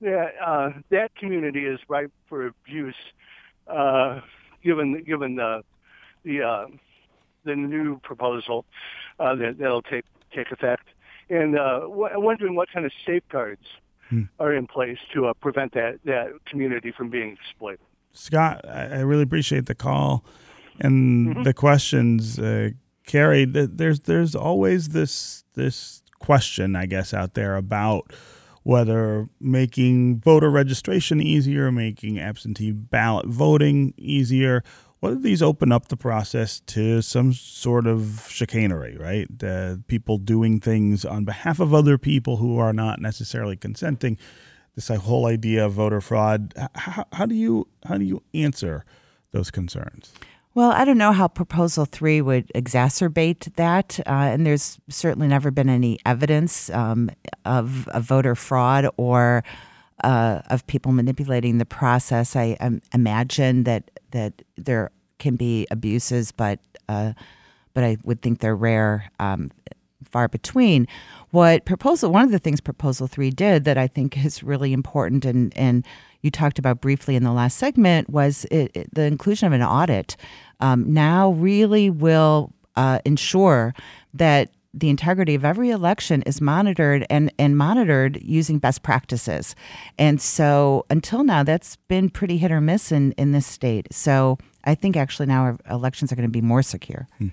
[0.00, 2.94] that uh, that community is ripe for abuse,
[3.66, 4.20] uh,
[4.62, 5.62] given given the
[6.24, 6.66] the uh,
[7.44, 8.64] the new proposal
[9.20, 10.04] uh, that that'll take
[10.34, 10.88] take effect,
[11.30, 13.62] and uh, w- wondering what kind of safeguards
[14.10, 14.22] hmm.
[14.38, 17.85] are in place to uh, prevent that that community from being exploited.
[18.16, 20.24] Scott, I really appreciate the call
[20.80, 21.42] and mm-hmm.
[21.42, 22.38] the questions.
[22.38, 22.70] Uh,
[23.06, 28.12] Kary, there's there's always this this question, I guess, out there about
[28.62, 34.64] whether making voter registration easier, making absentee ballot voting easier,
[34.98, 39.28] whether these open up the process to some sort of chicanery, right?
[39.42, 44.18] Uh, people doing things on behalf of other people who are not necessarily consenting
[44.76, 46.54] this whole idea of voter fraud.
[46.74, 48.84] How, how do you how do you answer
[49.32, 50.12] those concerns?
[50.56, 54.00] Well, I don't know how Proposal 3 would exacerbate that.
[54.06, 57.10] Uh, and there's certainly never been any evidence um,
[57.44, 59.44] of, voter fraud or
[60.02, 62.34] uh, of people manipulating the process.
[62.36, 66.58] I um, imagine that that there can be abuses, but
[66.88, 67.12] uh,
[67.74, 69.50] but I would think they're rare, um,
[70.04, 70.86] far between.
[71.36, 72.12] What proposal?
[72.12, 75.84] One of the things Proposal Three did that I think is really important, and and
[76.22, 79.62] you talked about briefly in the last segment was it, it, the inclusion of an
[79.62, 80.16] audit.
[80.60, 83.74] Um, now really will uh, ensure
[84.14, 89.54] that the integrity of every election is monitored and, and monitored using best practices.
[89.98, 93.92] And so until now, that's been pretty hit or miss in, in this state.
[93.92, 97.06] So I think actually now our elections are going to be more secure.
[97.18, 97.28] Hmm.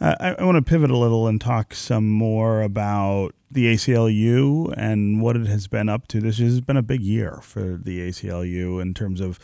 [0.00, 4.74] Uh, I, I want to pivot a little and talk some more about the ACLU
[4.76, 6.20] and what it has been up to.
[6.20, 9.38] This has been a big year for the ACLU in terms of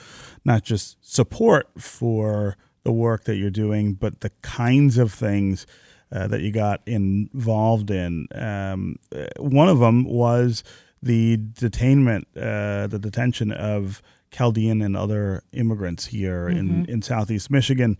[0.44, 5.66] not just support for the work that you're doing, but the kinds of things
[6.12, 8.26] uh, that you got involved in.
[8.34, 10.64] Um, uh, one of them was
[11.02, 14.02] the detainment, uh, the detention of
[14.32, 16.58] Chaldean and other immigrants here mm-hmm.
[16.58, 17.96] in, in Southeast Michigan.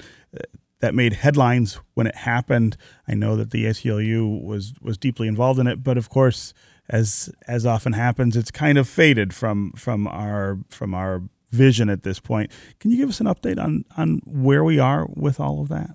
[0.81, 2.76] That made headlines when it happened.
[3.07, 6.55] I know that the ACLU was was deeply involved in it, but of course,
[6.89, 12.03] as as often happens, it's kind of faded from from our from our vision at
[12.03, 12.51] this point.
[12.78, 15.91] Can you give us an update on on where we are with all of that?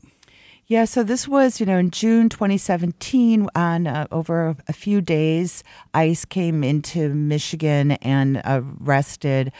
[0.67, 5.63] Yeah, so this was, you know, in June 2017, on uh, over a few days,
[5.93, 9.51] ICE came into Michigan and arrested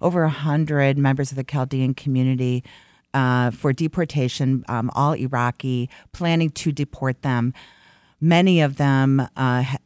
[0.00, 2.64] over 100 members of the Chaldean community
[3.14, 7.54] uh, for deportation, um, all Iraqi, planning to deport them.
[8.20, 9.78] Many of them uh, ha-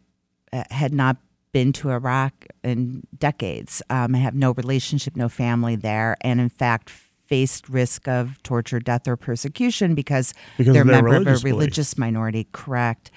[0.71, 1.19] had not
[1.53, 6.91] been to Iraq in decades, um, have no relationship, no family there, and in fact,
[6.91, 11.95] faced risk of torture, death, or persecution because, because they're a member of a religious
[11.95, 11.99] beliefs.
[11.99, 12.47] minority.
[12.53, 13.11] Correct.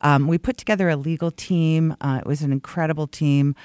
[0.00, 1.96] Um, we put together a legal team.
[2.00, 3.56] Uh, it was an incredible team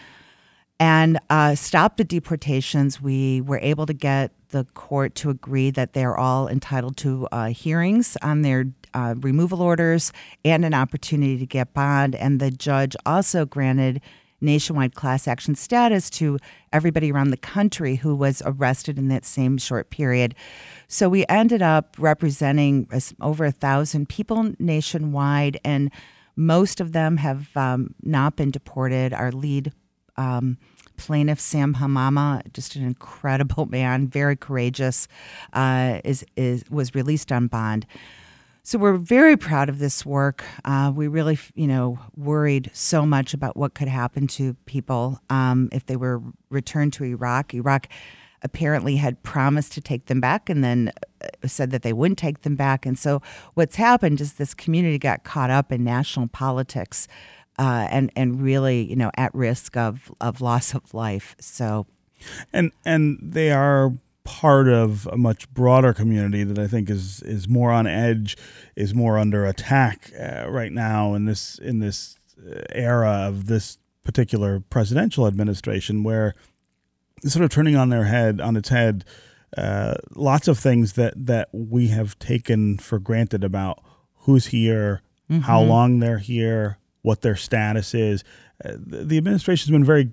[0.84, 3.00] and uh, stopped the deportations.
[3.02, 7.46] We were able to get the court to agree that they're all entitled to uh,
[7.48, 10.12] hearings on their uh, removal orders
[10.44, 12.16] and an opportunity to get bond.
[12.16, 14.02] And the judge also granted
[14.42, 16.38] nationwide class action status to
[16.74, 20.36] everybody around the country who was arrested in that same short period.
[20.90, 22.90] So we ended up representing
[23.22, 25.94] over a thousand people nationwide, and
[26.36, 29.14] most of them have um, not been deported.
[29.14, 29.72] Our lead
[30.18, 30.58] um,
[30.98, 35.08] plaintiff, Sam Hamama, just an incredible man, very courageous,
[35.54, 37.86] uh, is is was released on bond.
[38.66, 40.46] So we're very proud of this work.
[40.64, 45.68] Uh, we really, you know, worried so much about what could happen to people um,
[45.74, 47.54] if they were returned to Iraq.
[47.54, 47.88] Iraq
[48.42, 52.44] apparently had promised to take them back and then uh, said that they wouldn't take
[52.44, 52.86] them back.
[52.86, 53.22] And so
[53.54, 57.08] what's happened is this community got caught up in national politics
[57.60, 61.36] uh, and and really, you know, at risk of of loss of life.
[61.40, 61.86] So,
[62.52, 63.94] and and they are
[64.24, 68.38] part of a much broader community that I think is is more on edge,
[68.76, 73.78] is more under attack uh, right now in this in this uh, era of this
[74.04, 76.34] particular presidential administration, where
[77.24, 79.06] sort of turning on their head on its head.
[79.56, 83.80] Uh, lots of things that that we have taken for granted about
[84.22, 85.42] who's here, mm-hmm.
[85.42, 88.24] how long they're here, what their status is.
[88.66, 90.12] Uh, the, the administration has been very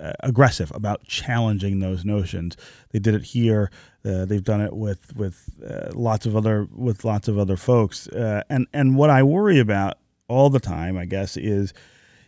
[0.00, 2.56] uh, aggressive about challenging those notions.
[2.92, 3.70] They did it here.
[4.04, 8.06] Uh, they've done it with with uh, lots of other with lots of other folks.
[8.08, 11.72] Uh, and and what I worry about all the time, I guess, is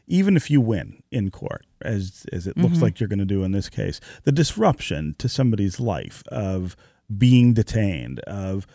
[0.07, 2.65] even if you win in court, as as it mm-hmm.
[2.65, 6.77] looks like you're going to do in this case, the disruption to somebody's life of
[7.17, 8.67] being detained, of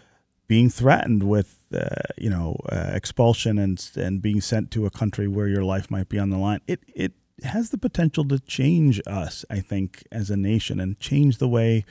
[0.47, 5.27] being threatened with uh, you know uh, expulsion and and being sent to a country
[5.27, 6.61] where your life might be on the line.
[6.67, 7.13] It it
[7.43, 11.85] has the potential to change us, I think, as a nation and change the way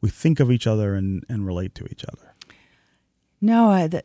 [0.00, 2.34] we think of each other and, and relate to each other.
[3.40, 4.04] No, uh, the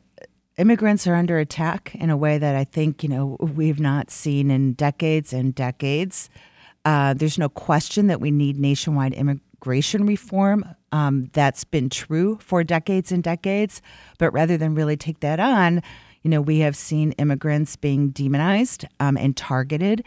[0.57, 4.51] immigrants are under attack in a way that I think, you know, we've not seen
[4.51, 6.29] in decades and decades.
[6.85, 9.13] Uh, there's no question that we need nationwide
[9.61, 10.65] immigration reform.
[10.91, 13.81] Um, that's been true for decades and decades.
[14.17, 15.83] But rather than really take that on,
[16.23, 20.03] you know, we have seen immigrants being demonized um, and targeted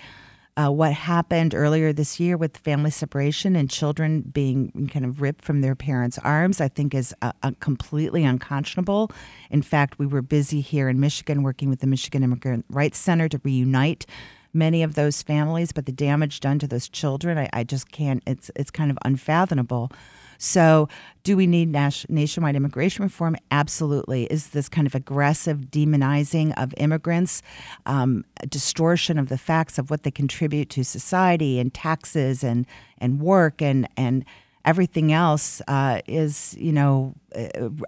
[0.57, 5.45] uh, what happened earlier this year with family separation and children being kind of ripped
[5.45, 9.11] from their parents' arms, I think is uh, uh, completely unconscionable.
[9.51, 13.29] In fact, we were busy here in Michigan working with the Michigan Immigrant Rights Center
[13.29, 14.07] to reunite
[14.55, 18.23] many of those families, but the damage done to those children, I, I just can't.
[18.27, 19.91] It's it's kind of unfathomable.
[20.39, 20.89] So,
[21.23, 23.37] do we need nationwide immigration reform?
[23.51, 24.25] Absolutely.
[24.25, 27.41] Is this kind of aggressive demonizing of immigrants,
[27.87, 32.67] um, distortion of the facts of what they contribute to society and taxes and
[32.99, 34.25] and work and and
[34.65, 37.15] everything else uh, is, you know,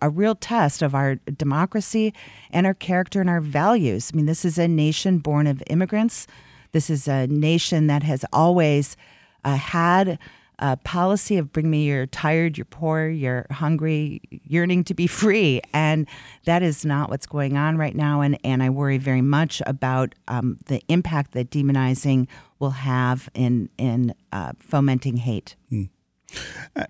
[0.03, 2.13] a, real test of our democracy
[2.51, 4.11] and our character and our values.
[4.13, 6.27] I mean, this is a nation born of immigrants.
[6.73, 8.97] This is a nation that has always
[9.45, 10.19] uh, had
[10.59, 15.61] a policy of bring me you're tired, you're poor, you're hungry, yearning to be free.
[15.73, 16.07] And
[16.45, 18.21] that is not what's going on right now.
[18.21, 22.27] And, and I worry very much about um, the impact that demonizing
[22.59, 25.57] will have in, in uh, fomenting hate.
[25.69, 25.85] Hmm.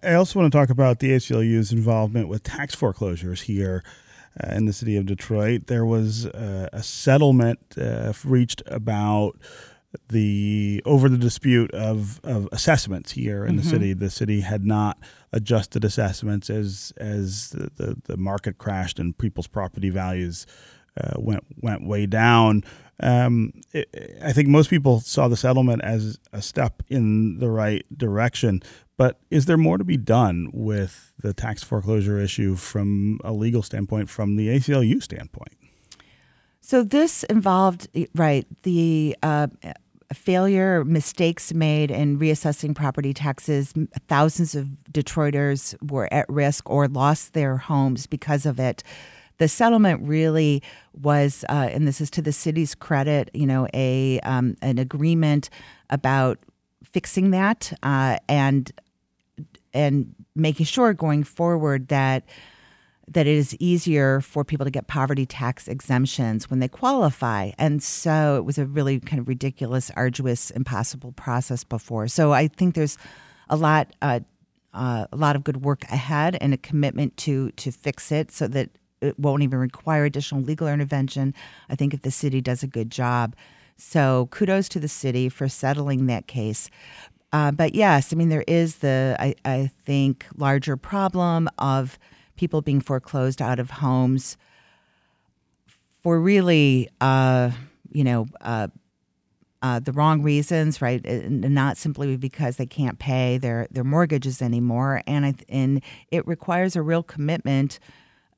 [0.03, 3.85] I also want to talk about the ACLU's involvement with tax foreclosures here
[4.43, 5.67] uh, in the city of Detroit.
[5.67, 9.33] There was uh, a settlement uh, reached about
[10.09, 13.63] the over the dispute of, of assessments here in mm-hmm.
[13.63, 13.93] the city.
[13.95, 14.99] The city had not
[15.33, 20.47] adjusted assessments as as the, the, the market crashed and people's property values
[21.01, 22.65] uh, went went way down.
[23.01, 27.85] Um, it, I think most people saw the settlement as a step in the right
[27.97, 28.63] direction.
[28.97, 33.63] But is there more to be done with the tax foreclosure issue from a legal
[33.63, 35.53] standpoint, from the ACLU standpoint?
[36.63, 39.49] So this involved, right, the uh,
[40.13, 43.73] failure, mistakes made in reassessing property taxes.
[44.09, 48.83] Thousands of Detroiters were at risk or lost their homes because of it.
[49.39, 50.63] The settlement really
[50.95, 55.51] was, uh, and this is to the city's credit, you know, a um, an agreement
[55.91, 56.39] about
[56.85, 58.73] fixing that uh, and
[59.75, 62.25] and making sure going forward that
[63.09, 67.53] that it is easier for people to get poverty tax exemptions when they qualify.
[67.57, 72.09] And so it was a really kind of ridiculous, arduous, impossible process before.
[72.09, 72.99] So I think there's
[73.49, 74.21] a lot, uh,
[74.75, 78.49] uh, a lot of good work ahead and a commitment to to fix it so
[78.49, 78.71] that
[79.01, 81.35] it won't even require additional legal intervention.
[81.69, 83.35] I think if the city does a good job.
[83.77, 86.71] So kudos to the city for settling that case.
[87.33, 91.99] Uh, but yes, I mean, there is the, I, I think, larger problem of
[92.37, 94.37] people being foreclosed out of homes
[96.03, 97.51] for really, uh,
[97.93, 98.69] you know, uh,
[99.63, 101.05] uh, the wrong reasons, right?
[101.05, 106.27] And not simply because they can't pay their their mortgages anymore, and I, and it
[106.27, 107.81] requires a real commitment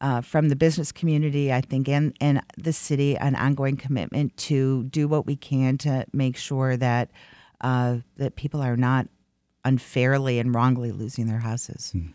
[0.00, 4.84] uh, from the business community, I think, and and the city, an ongoing commitment to
[4.84, 7.10] do what we can to make sure that
[7.60, 9.08] uh, that people are not
[9.64, 11.92] unfairly and wrongly losing their houses.
[11.92, 12.06] Hmm.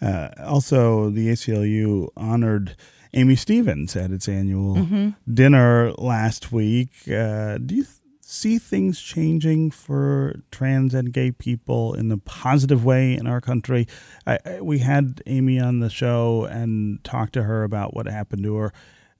[0.00, 2.76] Uh, also, the ACLU honored
[3.12, 5.10] Amy Stevens at its annual mm-hmm.
[5.32, 6.90] dinner last week.
[7.06, 7.96] Uh, do you th-
[8.36, 13.86] see things changing for trans and gay people in a positive way in our country?
[14.26, 18.42] I, I, we had Amy on the show and talked to her about what happened
[18.44, 18.72] to her.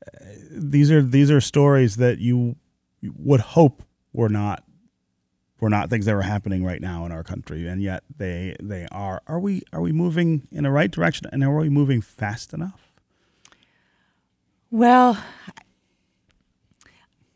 [0.06, 2.56] Uh, these are these are stories that you
[3.02, 4.62] would hope were not
[5.60, 8.86] were not things that were happening right now in our country, and yet they they
[8.92, 9.22] are.
[9.26, 12.92] Are we are we moving in the right direction, and are we moving fast enough?
[14.70, 15.18] Well,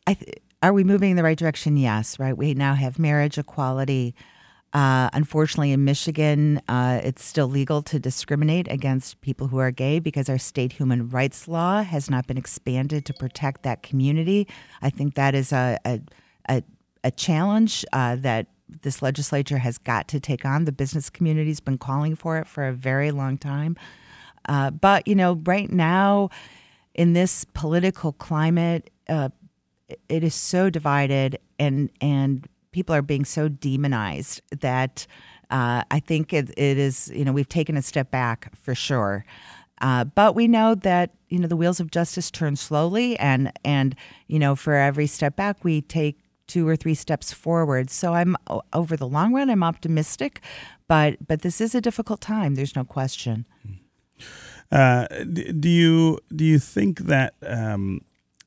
[0.06, 1.76] I th- are we moving in the right direction?
[1.76, 2.36] Yes, right.
[2.36, 4.14] We now have marriage equality.
[4.72, 9.98] Uh, unfortunately, in Michigan, uh, it's still legal to discriminate against people who are gay
[9.98, 14.46] because our state human rights law has not been expanded to protect that community.
[14.80, 16.00] I think that is a, a,
[16.48, 16.62] a
[17.02, 18.46] a challenge uh, that
[18.82, 20.64] this legislature has got to take on.
[20.64, 23.76] The business community's been calling for it for a very long time.
[24.48, 26.28] Uh, but, you know, right now,
[26.94, 29.30] in this political climate, uh,
[30.08, 35.06] it is so divided and, and people are being so demonized that
[35.50, 39.24] uh, I think it, it is, you know, we've taken a step back for sure.
[39.80, 43.96] Uh, but we know that you know the wheels of justice turn slowly, and and
[44.26, 47.88] you know for every step back we take two or three steps forward.
[47.90, 48.36] So I'm
[48.72, 50.42] over the long run, I'm optimistic,
[50.86, 52.56] but but this is a difficult time.
[52.56, 53.46] There's no question.
[54.70, 58.02] Uh, do you do you think that um,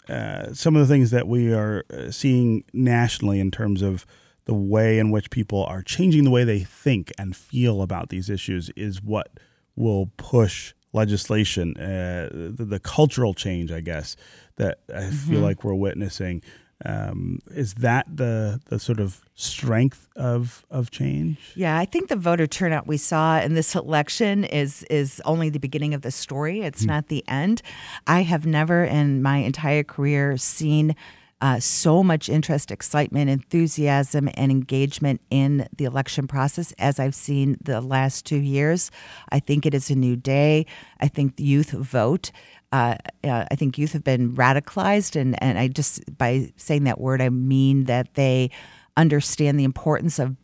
[0.10, 4.06] uh, some of the things that we are uh, seeing nationally in terms of
[4.45, 8.30] the way in which people are changing the way they think and feel about these
[8.30, 9.39] issues is what
[9.76, 14.16] will push legislation, uh, the, the, cultural change, I guess,
[14.58, 15.12] that I mm-hmm.
[15.12, 16.43] feel like we're witnessing.
[16.86, 21.38] Um, is that the the sort of strength of of change?
[21.55, 25.59] Yeah, I think the voter turnout we saw in this election is is only the
[25.59, 26.61] beginning of the story.
[26.61, 26.88] It's mm.
[26.88, 27.61] not the end.
[28.05, 30.95] I have never in my entire career seen
[31.44, 37.58] uh, so much interest, excitement, enthusiasm, and engagement in the election process as I've seen
[37.62, 38.89] the last two years.
[39.30, 40.66] I think it is a new day.
[41.02, 42.32] I think youth vote.
[42.72, 47.02] Uh, uh, I think youth have been radicalized, and, and I just, by saying that
[47.02, 48.50] word, I mean that they
[48.96, 50.38] understand the importance of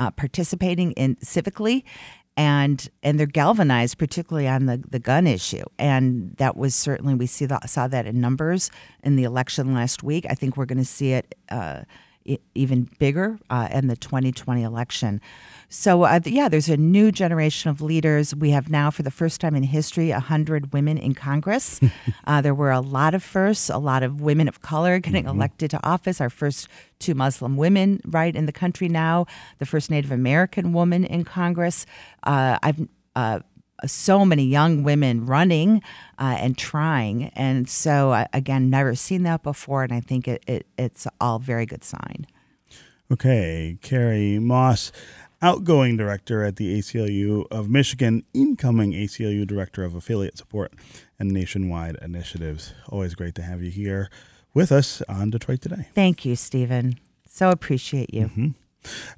[0.00, 1.84] uh, participating in civically
[2.36, 5.64] and and they're galvanized, particularly on the, the gun issue.
[5.78, 8.70] And that was certainly we see that, saw that in numbers
[9.02, 10.26] in the election last week.
[10.28, 11.34] I think we're going to see it.
[11.48, 11.82] Uh,
[12.54, 15.20] even bigger uh, in the 2020 election.
[15.68, 18.34] So, uh, yeah, there's a new generation of leaders.
[18.34, 21.80] We have now, for the first time in history, 100 women in Congress.
[22.26, 25.38] uh, there were a lot of firsts, a lot of women of color getting mm-hmm.
[25.38, 26.20] elected to office.
[26.20, 26.68] Our first
[26.98, 29.26] two Muslim women, right, in the country now,
[29.58, 31.86] the first Native American woman in Congress.
[32.22, 33.40] Uh, I've uh,
[33.86, 35.82] so many young women running
[36.18, 37.24] uh, and trying.
[37.34, 39.82] And so, uh, again, never seen that before.
[39.82, 42.26] And I think it, it, it's all very good sign.
[43.10, 43.78] Okay.
[43.82, 44.92] Kary Moss,
[45.40, 50.72] outgoing director at the ACLU of Michigan, incoming ACLU director of affiliate support
[51.18, 52.74] and nationwide initiatives.
[52.88, 54.08] Always great to have you here
[54.54, 55.88] with us on Detroit Today.
[55.94, 56.98] Thank you, Stephen.
[57.26, 58.26] So appreciate you.
[58.26, 58.48] Mm-hmm.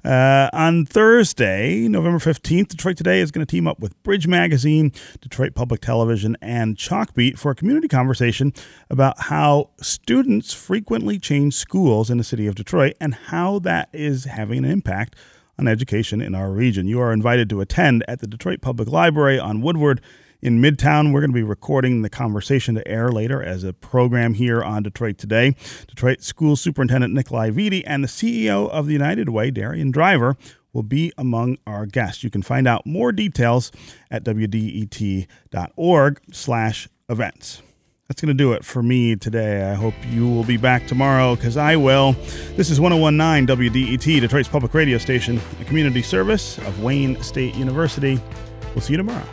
[0.03, 4.91] Uh, on Thursday, November 15th, Detroit Today is going to team up with Bridge Magazine,
[5.21, 8.53] Detroit Public Television, and Chalkbeat for a community conversation
[8.89, 14.25] about how students frequently change schools in the city of Detroit and how that is
[14.25, 15.15] having an impact
[15.57, 16.87] on education in our region.
[16.87, 20.01] You are invited to attend at the Detroit Public Library on Woodward
[20.45, 21.11] in Midtown.
[21.11, 24.83] We're going to be recording the conversation to air later as a program here on
[24.83, 25.55] Detroit Today.
[25.87, 30.37] Detroit School Superintendent Nick Vitti and the CEO of the United Way, Darienne Driver,
[30.71, 32.23] will be among our guests.
[32.23, 33.71] You can find out more details
[34.11, 37.63] at wdet.org slash events.
[38.07, 39.71] That's going to do it for me today.
[39.71, 42.11] I hope you will be back tomorrow because I will.
[42.55, 48.21] This is 1019 WDET, Detroit's public radio station, a community service of Wayne State University.
[48.75, 49.25] We'll see you tomorrow.